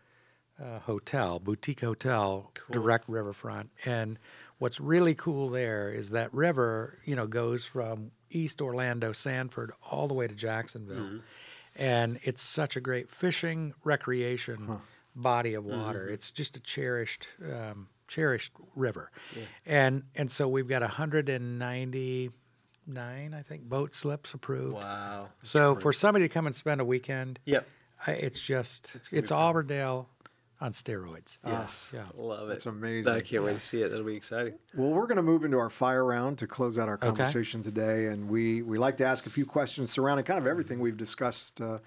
uh, 0.63 0.79
hotel, 0.81 1.39
boutique 1.39 1.81
hotel, 1.81 2.51
direct 2.71 3.09
riverfront. 3.09 3.71
And 3.85 4.19
what's 4.59 4.81
really 4.81 5.15
cool 5.15 5.51
there 5.51 5.93
is 5.93 6.11
that 6.11 6.33
river, 6.33 6.99
you 7.05 7.15
know, 7.15 7.27
goes 7.27 7.65
from 7.65 8.11
East 8.31 8.63
Orlando, 8.63 9.13
Sanford, 9.13 9.73
all 9.91 10.09
the 10.09 10.15
way 10.15 10.27
to 10.27 10.35
Jacksonville. 10.35 11.21
And 11.77 12.19
it's 12.23 12.43
such 12.43 12.77
a 12.77 12.81
great 12.81 13.11
fishing 13.11 13.75
recreation 13.85 14.79
body 15.15 15.55
of 15.55 15.65
water. 15.65 16.09
It's 16.09 16.31
just 16.31 16.57
a 16.57 16.61
cherished, 16.61 17.29
um, 17.45 17.89
cherished 18.09 18.53
river. 18.75 19.11
And 19.67 20.05
and 20.15 20.31
so 20.31 20.49
we've 20.49 20.69
got 20.69 20.83
199, 20.83 23.35
I 23.35 23.43
think, 23.43 23.69
boat 23.69 23.95
slips 23.95 24.33
approved. 24.35 24.75
Wow. 24.75 25.29
So 25.43 25.75
for 25.77 25.93
somebody 25.93 26.27
to 26.27 26.33
come 26.33 26.47
and 26.47 26.57
spend 26.57 26.81
a 26.81 26.85
weekend, 26.85 27.39
Yep. 27.45 27.67
I, 28.07 28.13
it's 28.13 28.41
just 28.41 28.93
it's, 29.11 29.33
Auburndale 29.33 30.07
on 30.61 30.73
steroids. 30.73 31.37
Yes. 31.47 31.91
yeah. 31.93 32.05
Love 32.17 32.49
it. 32.49 32.53
That's 32.53 32.67
amazing. 32.67 33.13
I 33.13 33.21
can't 33.21 33.45
wait 33.45 33.55
to 33.55 33.61
see 33.61 33.83
it. 33.83 33.91
That'll 33.91 34.05
be 34.05 34.17
exciting. 34.17 34.55
Well, 34.75 34.91
we're 34.91 35.07
going 35.07 35.17
to 35.17 35.23
move 35.23 35.45
into 35.45 35.59
our 35.59 35.71
fire 35.71 36.05
round 36.05 36.39
to 36.39 36.47
close 36.47 36.79
out 36.79 36.89
our 36.89 36.97
conversation 36.97 37.63
today, 37.63 38.07
and 38.07 38.29
we 38.29 38.63
we 38.63 38.79
like 38.79 38.97
to 38.99 39.05
ask 39.05 39.27
a 39.27 39.31
few 39.31 39.47
questions 39.47 39.91
surrounding 39.91 40.25
kind 40.25 40.39
of 40.39 40.47
everything 40.47 40.81
we've 40.81 40.97
discussed 40.97 41.61
uh, 41.61 41.79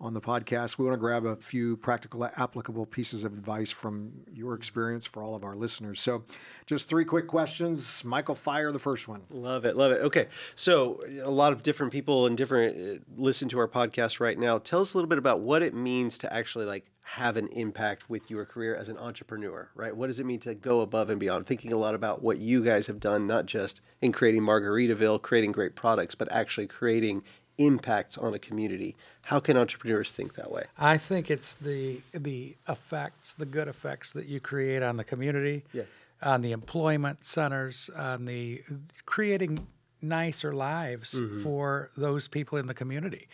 on 0.00 0.14
the 0.14 0.20
podcast. 0.20 0.78
We 0.78 0.84
want 0.84 0.94
to 0.94 1.00
grab 1.00 1.26
a 1.26 1.36
few 1.36 1.76
practical, 1.76 2.24
applicable 2.24 2.86
pieces 2.86 3.24
of 3.24 3.32
advice 3.32 3.70
from 3.70 4.12
your 4.32 4.54
experience 4.54 5.06
for 5.06 5.22
all 5.22 5.34
of 5.34 5.44
our 5.44 5.54
listeners. 5.56 6.00
So, 6.00 6.24
just 6.66 6.88
three 6.88 7.04
quick 7.04 7.26
questions. 7.28 8.04
Michael, 8.04 8.34
fire 8.34 8.72
the 8.72 8.78
first 8.78 9.06
one. 9.08 9.22
Love 9.30 9.64
it, 9.64 9.76
love 9.76 9.92
it. 9.92 10.02
Okay, 10.02 10.26
so 10.54 11.00
a 11.22 11.30
lot 11.30 11.52
of 11.52 11.62
different 11.62 11.92
people 11.92 12.26
and 12.26 12.36
different 12.36 13.00
uh, 13.00 13.04
listen 13.16 13.48
to 13.50 13.58
our 13.58 13.68
podcast 13.68 14.20
right 14.20 14.38
now. 14.38 14.58
Tell 14.58 14.80
us 14.80 14.94
a 14.94 14.96
little 14.96 15.08
bit 15.08 15.18
about 15.18 15.40
what 15.40 15.62
it 15.62 15.74
means 15.74 16.18
to 16.18 16.32
actually 16.32 16.64
like 16.64 16.84
have 17.14 17.36
an 17.38 17.48
impact 17.48 18.10
with 18.10 18.30
your 18.30 18.44
career 18.44 18.76
as 18.76 18.88
an 18.90 18.98
entrepreneur, 18.98 19.68
right? 19.74 19.96
What 19.96 20.08
does 20.08 20.20
it 20.20 20.26
mean 20.26 20.40
to 20.40 20.54
go 20.54 20.82
above 20.82 21.08
and 21.08 21.18
beyond? 21.18 21.46
Thinking 21.46 21.72
a 21.72 21.76
lot 21.76 21.94
about 21.94 22.22
what 22.22 22.36
you 22.38 22.62
guys 22.62 22.86
have 22.86 23.00
done, 23.00 23.26
not 23.26 23.46
just 23.46 23.80
in 24.02 24.12
creating 24.12 24.42
Margaritaville, 24.42 25.22
creating 25.22 25.52
great 25.52 25.74
products, 25.74 26.14
but 26.14 26.30
actually 26.30 26.66
creating 26.66 27.22
impact 27.56 28.18
on 28.18 28.34
a 28.34 28.38
community. 28.38 28.94
How 29.24 29.40
can 29.40 29.56
entrepreneurs 29.56 30.12
think 30.12 30.34
that 30.34 30.50
way? 30.52 30.64
I 30.78 30.98
think 30.98 31.30
it's 31.30 31.54
the 31.54 32.00
the 32.12 32.54
effects, 32.68 33.32
the 33.32 33.46
good 33.46 33.68
effects 33.68 34.12
that 34.12 34.26
you 34.26 34.38
create 34.38 34.82
on 34.82 34.96
the 34.98 35.04
community, 35.04 35.64
Yeah. 35.72 35.84
on 36.22 36.42
the 36.42 36.52
employment 36.52 37.24
centers, 37.24 37.88
on 37.96 38.26
the 38.26 38.62
creating 39.06 39.66
nicer 40.02 40.52
lives 40.52 41.12
Mm-hmm. 41.12 41.42
for 41.42 41.90
those 41.96 42.28
people 42.28 42.58
in 42.58 42.66
the 42.66 42.74
community. 42.74 43.28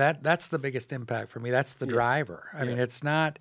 That 0.00 0.22
that's 0.22 0.48
the 0.48 0.58
biggest 0.58 0.92
impact 0.92 1.30
for 1.30 1.40
me. 1.40 1.50
That's 1.50 1.74
the 1.74 1.86
driver. 1.86 2.48
I 2.54 2.64
mean, 2.64 2.78
it's 2.78 3.02
not. 3.02 3.38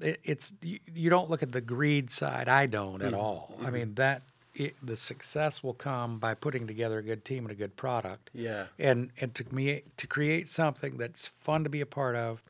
It, 0.00 0.20
it's 0.24 0.52
you, 0.60 0.78
you 0.92 1.08
don't 1.10 1.30
look 1.30 1.42
at 1.42 1.52
the 1.52 1.60
greed 1.60 2.10
side. 2.10 2.48
I 2.48 2.66
don't 2.66 2.98
Mm-hmm. 2.98 3.06
at 3.08 3.14
all. 3.14 3.56
I 3.62 3.70
mean 3.70 3.94
that 3.94 4.22
it, 4.54 4.74
the 4.82 4.96
success 4.96 5.62
will 5.64 5.74
come 5.74 6.18
by 6.18 6.34
putting 6.34 6.66
together 6.66 6.98
a 6.98 7.02
good 7.02 7.24
team 7.24 7.44
and 7.44 7.50
a 7.52 7.54
good 7.56 7.76
product. 7.76 8.30
Yeah. 8.34 8.66
and 8.78 9.10
and 9.20 9.34
to 9.36 9.44
me 9.54 9.82
to 9.96 10.06
create 10.06 10.48
something 10.48 10.96
that's 10.96 11.30
fun 11.40 11.64
to 11.64 11.70
be 11.70 11.80
a 11.80 11.86
part 11.86 12.14
of 12.16 12.42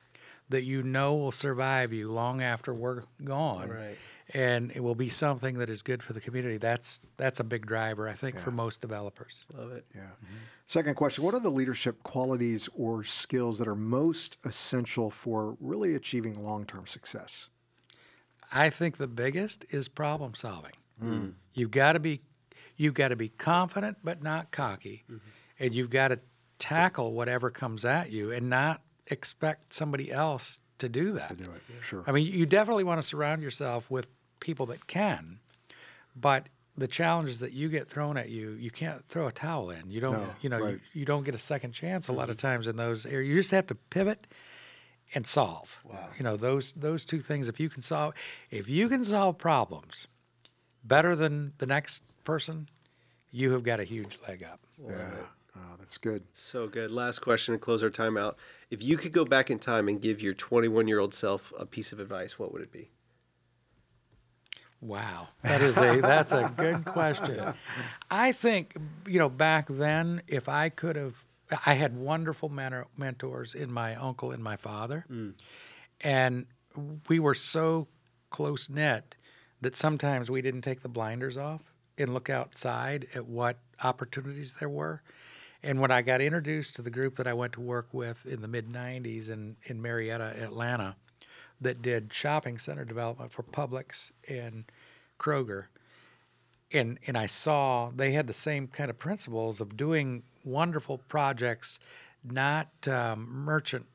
that 0.51 0.63
you 0.65 0.83
know 0.83 1.15
will 1.15 1.33
survive 1.33 1.93
you 1.93 2.11
long 2.11 2.43
after 2.43 2.75
we're 2.75 3.03
gone 3.25 3.69
Right. 3.71 3.97
And 4.33 4.73
it 4.75 4.81
will 4.81 4.95
be 4.95 5.09
something 5.09 5.59
that 5.59 5.69
is 5.69 5.83
good 5.83 6.03
for 6.03 6.13
the 6.13 6.21
community. 6.21 6.57
That's 6.57 7.01
that's 7.17 7.41
a 7.41 7.45
big 7.45 7.67
driver 7.67 8.09
i 8.09 8.15
think 8.15 8.39
for 8.39 8.51
most 8.51 8.81
developers. 8.81 9.45
Love 9.53 9.73
it. 9.73 9.85
Yeah. 9.95 10.03
Mm-hmm. 10.03 10.35
Second 10.67 10.95
question 10.95 11.25
What 11.25 11.35
are 11.35 11.41
the 11.41 11.51
leadership 11.51 12.03
qualities 12.03 12.69
or 12.75 13.05
skills 13.05 13.59
that 13.59 13.69
are 13.69 13.75
most 13.75 14.39
essential 14.45 15.11
for 15.11 15.57
really 15.61 15.95
achieving 15.95 16.43
long 16.43 16.65
term 16.65 16.87
success? 16.87 17.49
i 18.53 18.71
think 18.71 18.97
the 18.97 19.09
biggest 19.09 19.65
is 19.71 19.89
problem 19.89 20.35
solving. 20.35 20.73
Mm. 21.03 21.09
Mm. 21.09 21.33
You've 21.53 21.71
got 21.71 21.93
to 21.93 22.01
be 22.01 22.23
you've 22.77 22.95
got 22.95 23.09
to 23.09 23.17
be 23.17 23.29
confident 23.29 23.99
but 24.03 24.23
not 24.23 24.51
cocky. 24.51 25.05
Mm-hmm. 25.11 25.29
And 25.61 25.75
you've 25.75 25.91
got 25.91 26.09
to 26.09 26.19
tackle 26.59 27.13
whatever 27.13 27.51
comes 27.51 27.85
at 27.85 28.11
you 28.11 28.33
and 28.33 28.49
not 28.49 28.83
expect 29.09 29.75
somebody 29.75 30.11
else 30.11 30.59
to 30.79 30.89
do 30.89 31.13
that 31.13 31.29
To 31.29 31.35
do 31.35 31.51
it. 31.51 31.63
Sure. 31.83 32.05
I 32.07 32.13
mean, 32.13 32.27
you 32.27 32.47
definitely 32.47 32.85
want 32.85 33.01
to 33.01 33.07
surround 33.07 33.43
yourself 33.43 33.91
with 33.91 34.07
people 34.41 34.67
that 34.67 34.87
can, 34.87 35.39
but 36.17 36.49
the 36.77 36.89
challenges 36.89 37.41
that 37.41 37.53
you 37.53 37.69
get 37.69 37.89
thrown 37.89 38.17
at 38.17 38.29
you, 38.29 38.51
you 38.53 38.71
can't 38.71 39.07
throw 39.09 39.29
a 39.29 39.33
towel 39.33 39.71
in. 39.71 39.91
You 39.91 40.01
don't, 40.01 40.13
No, 40.13 40.31
you 40.41 40.49
know, 40.49 40.59
right. 40.61 40.75
you, 40.75 41.01
you 41.01 41.05
don't 41.05 41.25
get 41.25 41.35
a 41.35 41.39
second 41.39 41.73
chance 41.73 42.09
a 42.09 42.13
lot 42.13 42.31
of 42.31 42.37
mm-hmm. 42.37 42.49
times 42.49 42.67
in 42.67 42.77
those 42.77 43.07
areas. 43.07 43.29
You 43.29 43.37
just 43.37 43.53
have 43.53 43.69
to 43.69 43.75
pivot 43.75 44.27
and 45.15 45.27
solve. 45.27 45.79
Wow. 45.85 46.09
You 46.19 46.25
know, 46.25 46.37
those 46.37 46.73
those 46.73 47.05
two 47.05 47.21
things. 47.21 47.49
If 47.49 47.61
you 47.61 47.69
can 47.69 47.83
solve, 47.83 48.15
if 48.51 48.69
you 48.69 48.89
can 48.89 49.05
solve 49.05 49.39
problems 49.39 50.09
better 50.83 51.15
than 51.15 51.53
the 51.59 51.67
next 51.67 52.03
person, 52.25 52.69
you 53.31 53.53
have 53.53 53.63
got 53.63 53.81
a 53.81 53.85
huge 53.85 54.19
leg 54.27 54.43
up. 54.43 54.61
yeah. 54.89 55.11
Oh, 55.57 55.77
that's 55.79 55.99
good. 55.99 56.25
So 56.33 56.67
good. 56.67 56.91
Last 56.91 57.21
question 57.21 57.55
to 57.55 57.59
close 57.59 57.83
our 57.83 57.91
time 57.91 58.17
out. 58.17 58.37
If 58.71 58.83
you 58.83 58.97
could 58.97 59.13
go 59.13 59.25
back 59.25 59.51
in 59.51 59.59
time 59.59 59.89
and 59.89 60.01
give 60.01 60.21
your 60.21 60.35
21 60.35 60.89
year 60.89 60.99
old 60.99 61.15
self 61.15 61.53
a 61.59 61.65
piece 61.65 61.93
of 61.93 62.01
advice, 62.01 62.39
what 62.39 62.53
would 62.53 62.63
it 62.63 62.73
be? 62.73 62.91
Wow, 64.81 65.29
that 65.43 65.63
is 65.63 65.79
a 65.79 66.01
that's 66.03 66.33
a 66.33 66.53
good 66.59 66.85
question. 66.85 67.55
I 68.11 68.33
think 68.33 68.77
you 69.09 69.19
know 69.19 69.31
back 69.31 69.67
then, 69.71 70.21
if 70.27 70.47
I 70.47 70.69
could 70.69 70.97
have 70.97 71.25
I 71.65 71.73
had 71.73 71.97
wonderful 71.97 72.51
mentor, 72.51 72.87
mentors 72.97 73.55
in 73.55 73.73
my 73.73 73.95
uncle 73.95 74.33
and 74.33 74.43
my 74.43 74.57
father, 74.57 75.07
mm. 75.11 75.33
and 76.03 76.45
we 77.09 77.19
were 77.19 77.35
so 77.35 77.89
close 78.29 78.69
knit 78.69 79.15
that 79.63 79.75
sometimes 79.75 80.31
we 80.31 80.43
didn't 80.43 80.63
take 80.63 80.83
the 80.83 80.89
blinders 80.89 81.39
off 81.39 81.73
and 81.97 82.13
look 82.13 82.29
outside 82.29 83.07
at 83.15 83.27
what 83.27 83.57
opportunities 83.83 84.57
there 84.61 84.69
were. 84.69 85.03
And 85.65 85.81
when 85.81 85.91
I 85.91 86.03
got 86.03 86.21
introduced 86.21 86.77
to 86.77 86.83
the 86.83 86.91
group 86.91 87.17
that 87.17 87.27
I 87.27 87.33
went 87.33 87.55
to 87.55 87.61
work 87.61 87.89
with 87.93 88.27
in 88.27 88.43
the 88.43 88.49
mid 88.49 88.69
90s 88.69 89.31
in, 89.31 89.57
in 89.65 89.81
Marietta, 89.81 90.35
Atlanta, 90.43 90.95
that 91.63 91.81
did 91.81 92.13
shopping 92.13 92.59
center 92.59 92.85
development 92.85 93.33
for 93.33 93.43
Publix 93.45 94.13
and 94.29 94.65
Kroger, 95.19 95.65
and 96.71 96.99
and 97.07 97.17
I 97.17 97.25
saw 97.25 97.91
they 97.97 98.13
had 98.13 98.27
the 98.27 98.35
same 98.35 98.67
kind 98.69 98.91
of 98.91 98.99
principles 98.99 99.61
of 99.61 99.75
doing 99.75 100.23
wonderful 100.45 100.99
projects, 101.09 101.79
not 102.23 102.69
um, 102.87 103.27
merchant 103.31 103.87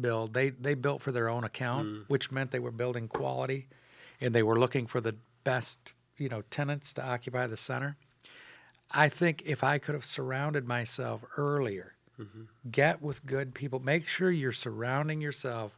build. 0.00 0.32
They 0.32 0.50
they 0.50 0.72
built 0.72 1.02
for 1.02 1.12
their 1.12 1.28
own 1.28 1.44
account, 1.44 2.08
which 2.08 2.32
meant 2.32 2.50
they 2.50 2.60
were 2.60 2.70
building 2.70 3.08
quality, 3.08 3.68
and 4.22 4.34
they 4.34 4.42
were 4.42 4.58
looking 4.58 4.86
for 4.86 5.02
the 5.02 5.14
best 5.42 5.78
you 6.16 6.30
know 6.30 6.42
tenants 6.50 6.94
to 6.94 7.04
occupy 7.04 7.46
the 7.46 7.58
center. 7.58 7.96
I 8.94 9.08
think 9.08 9.42
if 9.44 9.64
I 9.64 9.78
could 9.78 9.94
have 9.94 10.04
surrounded 10.04 10.66
myself 10.66 11.22
earlier, 11.36 11.94
mm-hmm. 12.20 12.42
get 12.70 13.02
with 13.02 13.24
good 13.26 13.54
people, 13.54 13.80
make 13.80 14.06
sure 14.08 14.30
you're 14.30 14.52
surrounding 14.52 15.20
yourself 15.20 15.76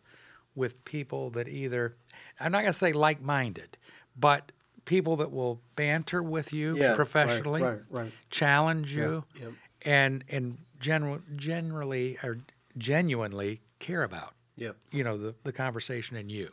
with 0.54 0.82
people 0.84 1.30
that 1.30 1.48
either 1.48 1.94
I'm 2.40 2.52
not 2.52 2.60
going 2.60 2.72
to 2.72 2.78
say 2.78 2.92
like-minded, 2.92 3.76
but 4.18 4.52
people 4.84 5.16
that 5.16 5.30
will 5.32 5.60
banter 5.74 6.22
with 6.22 6.52
you 6.52 6.76
Yeah, 6.76 6.94
professionally, 6.94 7.62
right, 7.62 7.80
right. 7.90 8.12
challenge 8.30 8.94
you, 8.94 9.24
Yep. 9.40 9.52
and 9.82 10.24
and 10.28 10.58
general 10.80 11.18
generally 11.36 12.18
or 12.22 12.38
genuinely 12.78 13.60
care 13.78 14.02
about 14.02 14.34
Yep. 14.56 14.76
you 14.92 15.04
know 15.04 15.16
the, 15.18 15.34
the 15.44 15.52
conversation 15.52 16.16
in 16.16 16.28
you 16.28 16.50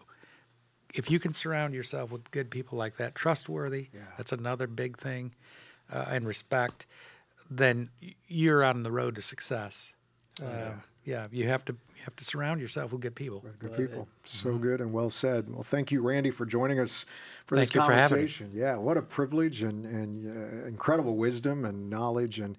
if 0.93 1.09
you 1.11 1.19
can 1.19 1.33
surround 1.33 1.73
yourself 1.73 2.11
with 2.11 2.29
good 2.31 2.49
people 2.49 2.77
like 2.77 2.95
that 2.97 3.15
trustworthy 3.15 3.87
that's 4.17 4.31
another 4.31 4.67
big 4.67 4.97
thing 4.97 5.33
uh, 5.91 6.05
and 6.09 6.25
respect 6.27 6.85
then 7.49 7.89
you're 8.27 8.63
on 8.63 8.83
the 8.83 8.91
road 8.91 9.15
to 9.15 9.21
success 9.21 9.93
uh, 10.41 10.71
yeah 11.05 11.27
you 11.31 11.47
have 11.47 11.63
to 11.65 11.73
you 11.73 12.01
have 12.03 12.15
to 12.15 12.25
surround 12.25 12.59
yourself 12.59 12.91
with 12.91 13.01
good 13.01 13.15
people 13.15 13.43
Good 13.59 13.75
people. 13.77 14.07
So 14.23 14.57
good 14.57 14.81
and 14.81 14.91
well 14.91 15.09
said. 15.09 15.49
Well, 15.49 15.63
thank 15.63 15.91
you, 15.91 16.01
Randy, 16.01 16.31
for 16.31 16.45
joining 16.45 16.79
us 16.79 17.05
for 17.45 17.55
this 17.55 17.69
Thank 17.69 17.75
you 17.75 17.81
for 17.85 17.93
having 17.93 18.17
me. 18.17 18.21
conversation. 18.23 18.51
Yeah, 18.53 18.75
what 18.75 18.97
a 18.97 19.01
privilege 19.01 19.63
and, 19.63 19.85
and 19.85 20.63
uh, 20.63 20.67
incredible 20.67 21.15
wisdom 21.15 21.63
and 21.65 21.89
knowledge 21.89 22.39
and 22.39 22.57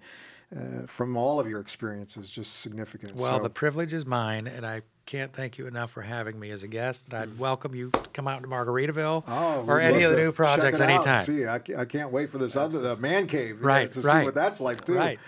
uh, 0.57 0.85
from 0.87 1.17
all 1.17 1.39
of 1.39 1.49
your 1.49 1.59
experiences, 1.59 2.29
just 2.29 2.61
significant. 2.61 3.15
well 3.15 3.37
so, 3.37 3.43
the 3.43 3.49
privilege 3.49 3.93
is 3.93 4.05
mine 4.05 4.47
and 4.47 4.65
i 4.65 4.81
can't 5.05 5.33
thank 5.33 5.57
you 5.59 5.67
enough 5.67 5.91
for 5.91 6.01
having 6.01 6.39
me 6.39 6.49
as 6.49 6.63
a 6.63 6.67
guest 6.67 7.05
and 7.09 7.13
i'd 7.19 7.37
welcome 7.37 7.75
you 7.75 7.91
to 7.91 7.99
come 8.13 8.27
out 8.27 8.41
to 8.41 8.47
margaritaville 8.47 9.23
Oh, 9.27 9.63
or 9.67 9.79
any 9.79 10.01
of 10.03 10.09
the 10.11 10.17
new 10.17 10.31
projects 10.31 10.79
anytime 10.79 11.25
See, 11.25 11.45
I, 11.45 11.59
ca- 11.59 11.75
I 11.77 11.85
can't 11.85 12.11
wait 12.11 12.29
for 12.31 12.37
this 12.39 12.55
other 12.55 12.79
the 12.79 12.95
man 12.95 13.27
cave, 13.27 13.57
you 13.57 13.61
know, 13.61 13.67
Right, 13.67 13.91
to 13.91 14.01
see 14.01 14.07
what 14.23 14.33
that's 14.33 14.59
like 14.61 14.83
too. 14.85 14.95
Right. 14.95 15.19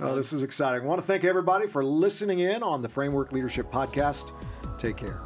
Oh, 0.00 0.14
this 0.14 0.32
is 0.32 0.42
exciting. 0.44 0.82
I 0.82 0.86
want 0.86 1.00
to 1.00 1.06
thank 1.06 1.24
everybody 1.24 1.66
for 1.66 1.84
listening 1.84 2.38
in 2.40 2.62
on 2.62 2.80
the 2.82 2.88
Framework 2.88 3.32
Leadership 3.32 3.70
Podcast. 3.72 4.32
Take 4.78 4.96
care. 4.96 5.20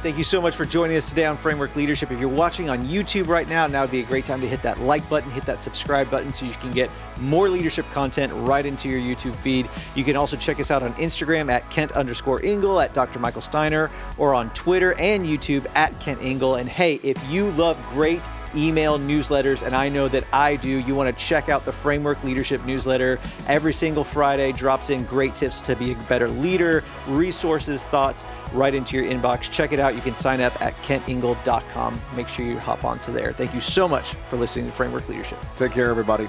Thank 0.00 0.16
you 0.16 0.22
so 0.22 0.40
much 0.40 0.54
for 0.54 0.64
joining 0.64 0.96
us 0.96 1.08
today 1.08 1.26
on 1.26 1.36
Framework 1.36 1.74
Leadership. 1.74 2.12
If 2.12 2.20
you're 2.20 2.28
watching 2.28 2.70
on 2.70 2.84
YouTube 2.84 3.26
right 3.26 3.48
now, 3.48 3.66
now 3.66 3.80
would 3.80 3.90
be 3.90 3.98
a 3.98 4.04
great 4.04 4.24
time 4.24 4.40
to 4.40 4.46
hit 4.46 4.62
that 4.62 4.78
like 4.78 5.06
button, 5.08 5.28
hit 5.32 5.44
that 5.46 5.58
subscribe 5.58 6.08
button 6.08 6.32
so 6.32 6.46
you 6.46 6.52
can 6.52 6.70
get 6.70 6.88
more 7.18 7.48
leadership 7.48 7.84
content 7.90 8.32
right 8.46 8.64
into 8.64 8.88
your 8.88 9.00
YouTube 9.00 9.34
feed. 9.34 9.68
You 9.96 10.04
can 10.04 10.14
also 10.14 10.36
check 10.36 10.60
us 10.60 10.70
out 10.70 10.84
on 10.84 10.94
Instagram 10.94 11.50
at 11.50 11.68
Kent 11.68 11.90
underscore 11.92 12.40
Ingle, 12.44 12.80
at 12.80 12.94
Dr. 12.94 13.18
Michael 13.18 13.42
Steiner, 13.42 13.90
or 14.18 14.34
on 14.34 14.50
Twitter 14.50 14.94
and 15.00 15.26
YouTube 15.26 15.66
at 15.74 15.98
Kent 15.98 16.22
Ingle. 16.22 16.54
And 16.54 16.68
hey, 16.68 17.00
if 17.02 17.20
you 17.28 17.50
love 17.50 17.76
great 17.90 18.22
email 18.54 18.98
newsletters, 18.98 19.62
and 19.62 19.74
I 19.74 19.88
know 19.88 20.08
that 20.08 20.24
I 20.32 20.56
do. 20.56 20.68
You 20.68 20.94
want 20.94 21.16
to 21.16 21.24
check 21.24 21.48
out 21.48 21.64
the 21.64 21.72
Framework 21.72 22.22
Leadership 22.24 22.64
newsletter. 22.64 23.18
Every 23.46 23.72
single 23.72 24.04
Friday 24.04 24.52
drops 24.52 24.90
in 24.90 25.04
great 25.04 25.34
tips 25.34 25.60
to 25.62 25.76
be 25.76 25.92
a 25.92 25.96
better 26.08 26.28
leader, 26.28 26.84
resources, 27.06 27.84
thoughts 27.84 28.24
right 28.52 28.74
into 28.74 28.96
your 28.96 29.06
inbox. 29.06 29.50
Check 29.50 29.72
it 29.72 29.80
out. 29.80 29.94
You 29.94 30.00
can 30.00 30.14
sign 30.14 30.40
up 30.40 30.60
at 30.62 30.74
kentingle.com. 30.82 32.00
Make 32.14 32.28
sure 32.28 32.46
you 32.46 32.58
hop 32.58 32.84
onto 32.84 33.12
there. 33.12 33.32
Thank 33.32 33.54
you 33.54 33.60
so 33.60 33.88
much 33.88 34.14
for 34.30 34.36
listening 34.36 34.66
to 34.66 34.72
Framework 34.72 35.08
Leadership. 35.08 35.38
Take 35.56 35.72
care, 35.72 35.90
everybody. 35.90 36.28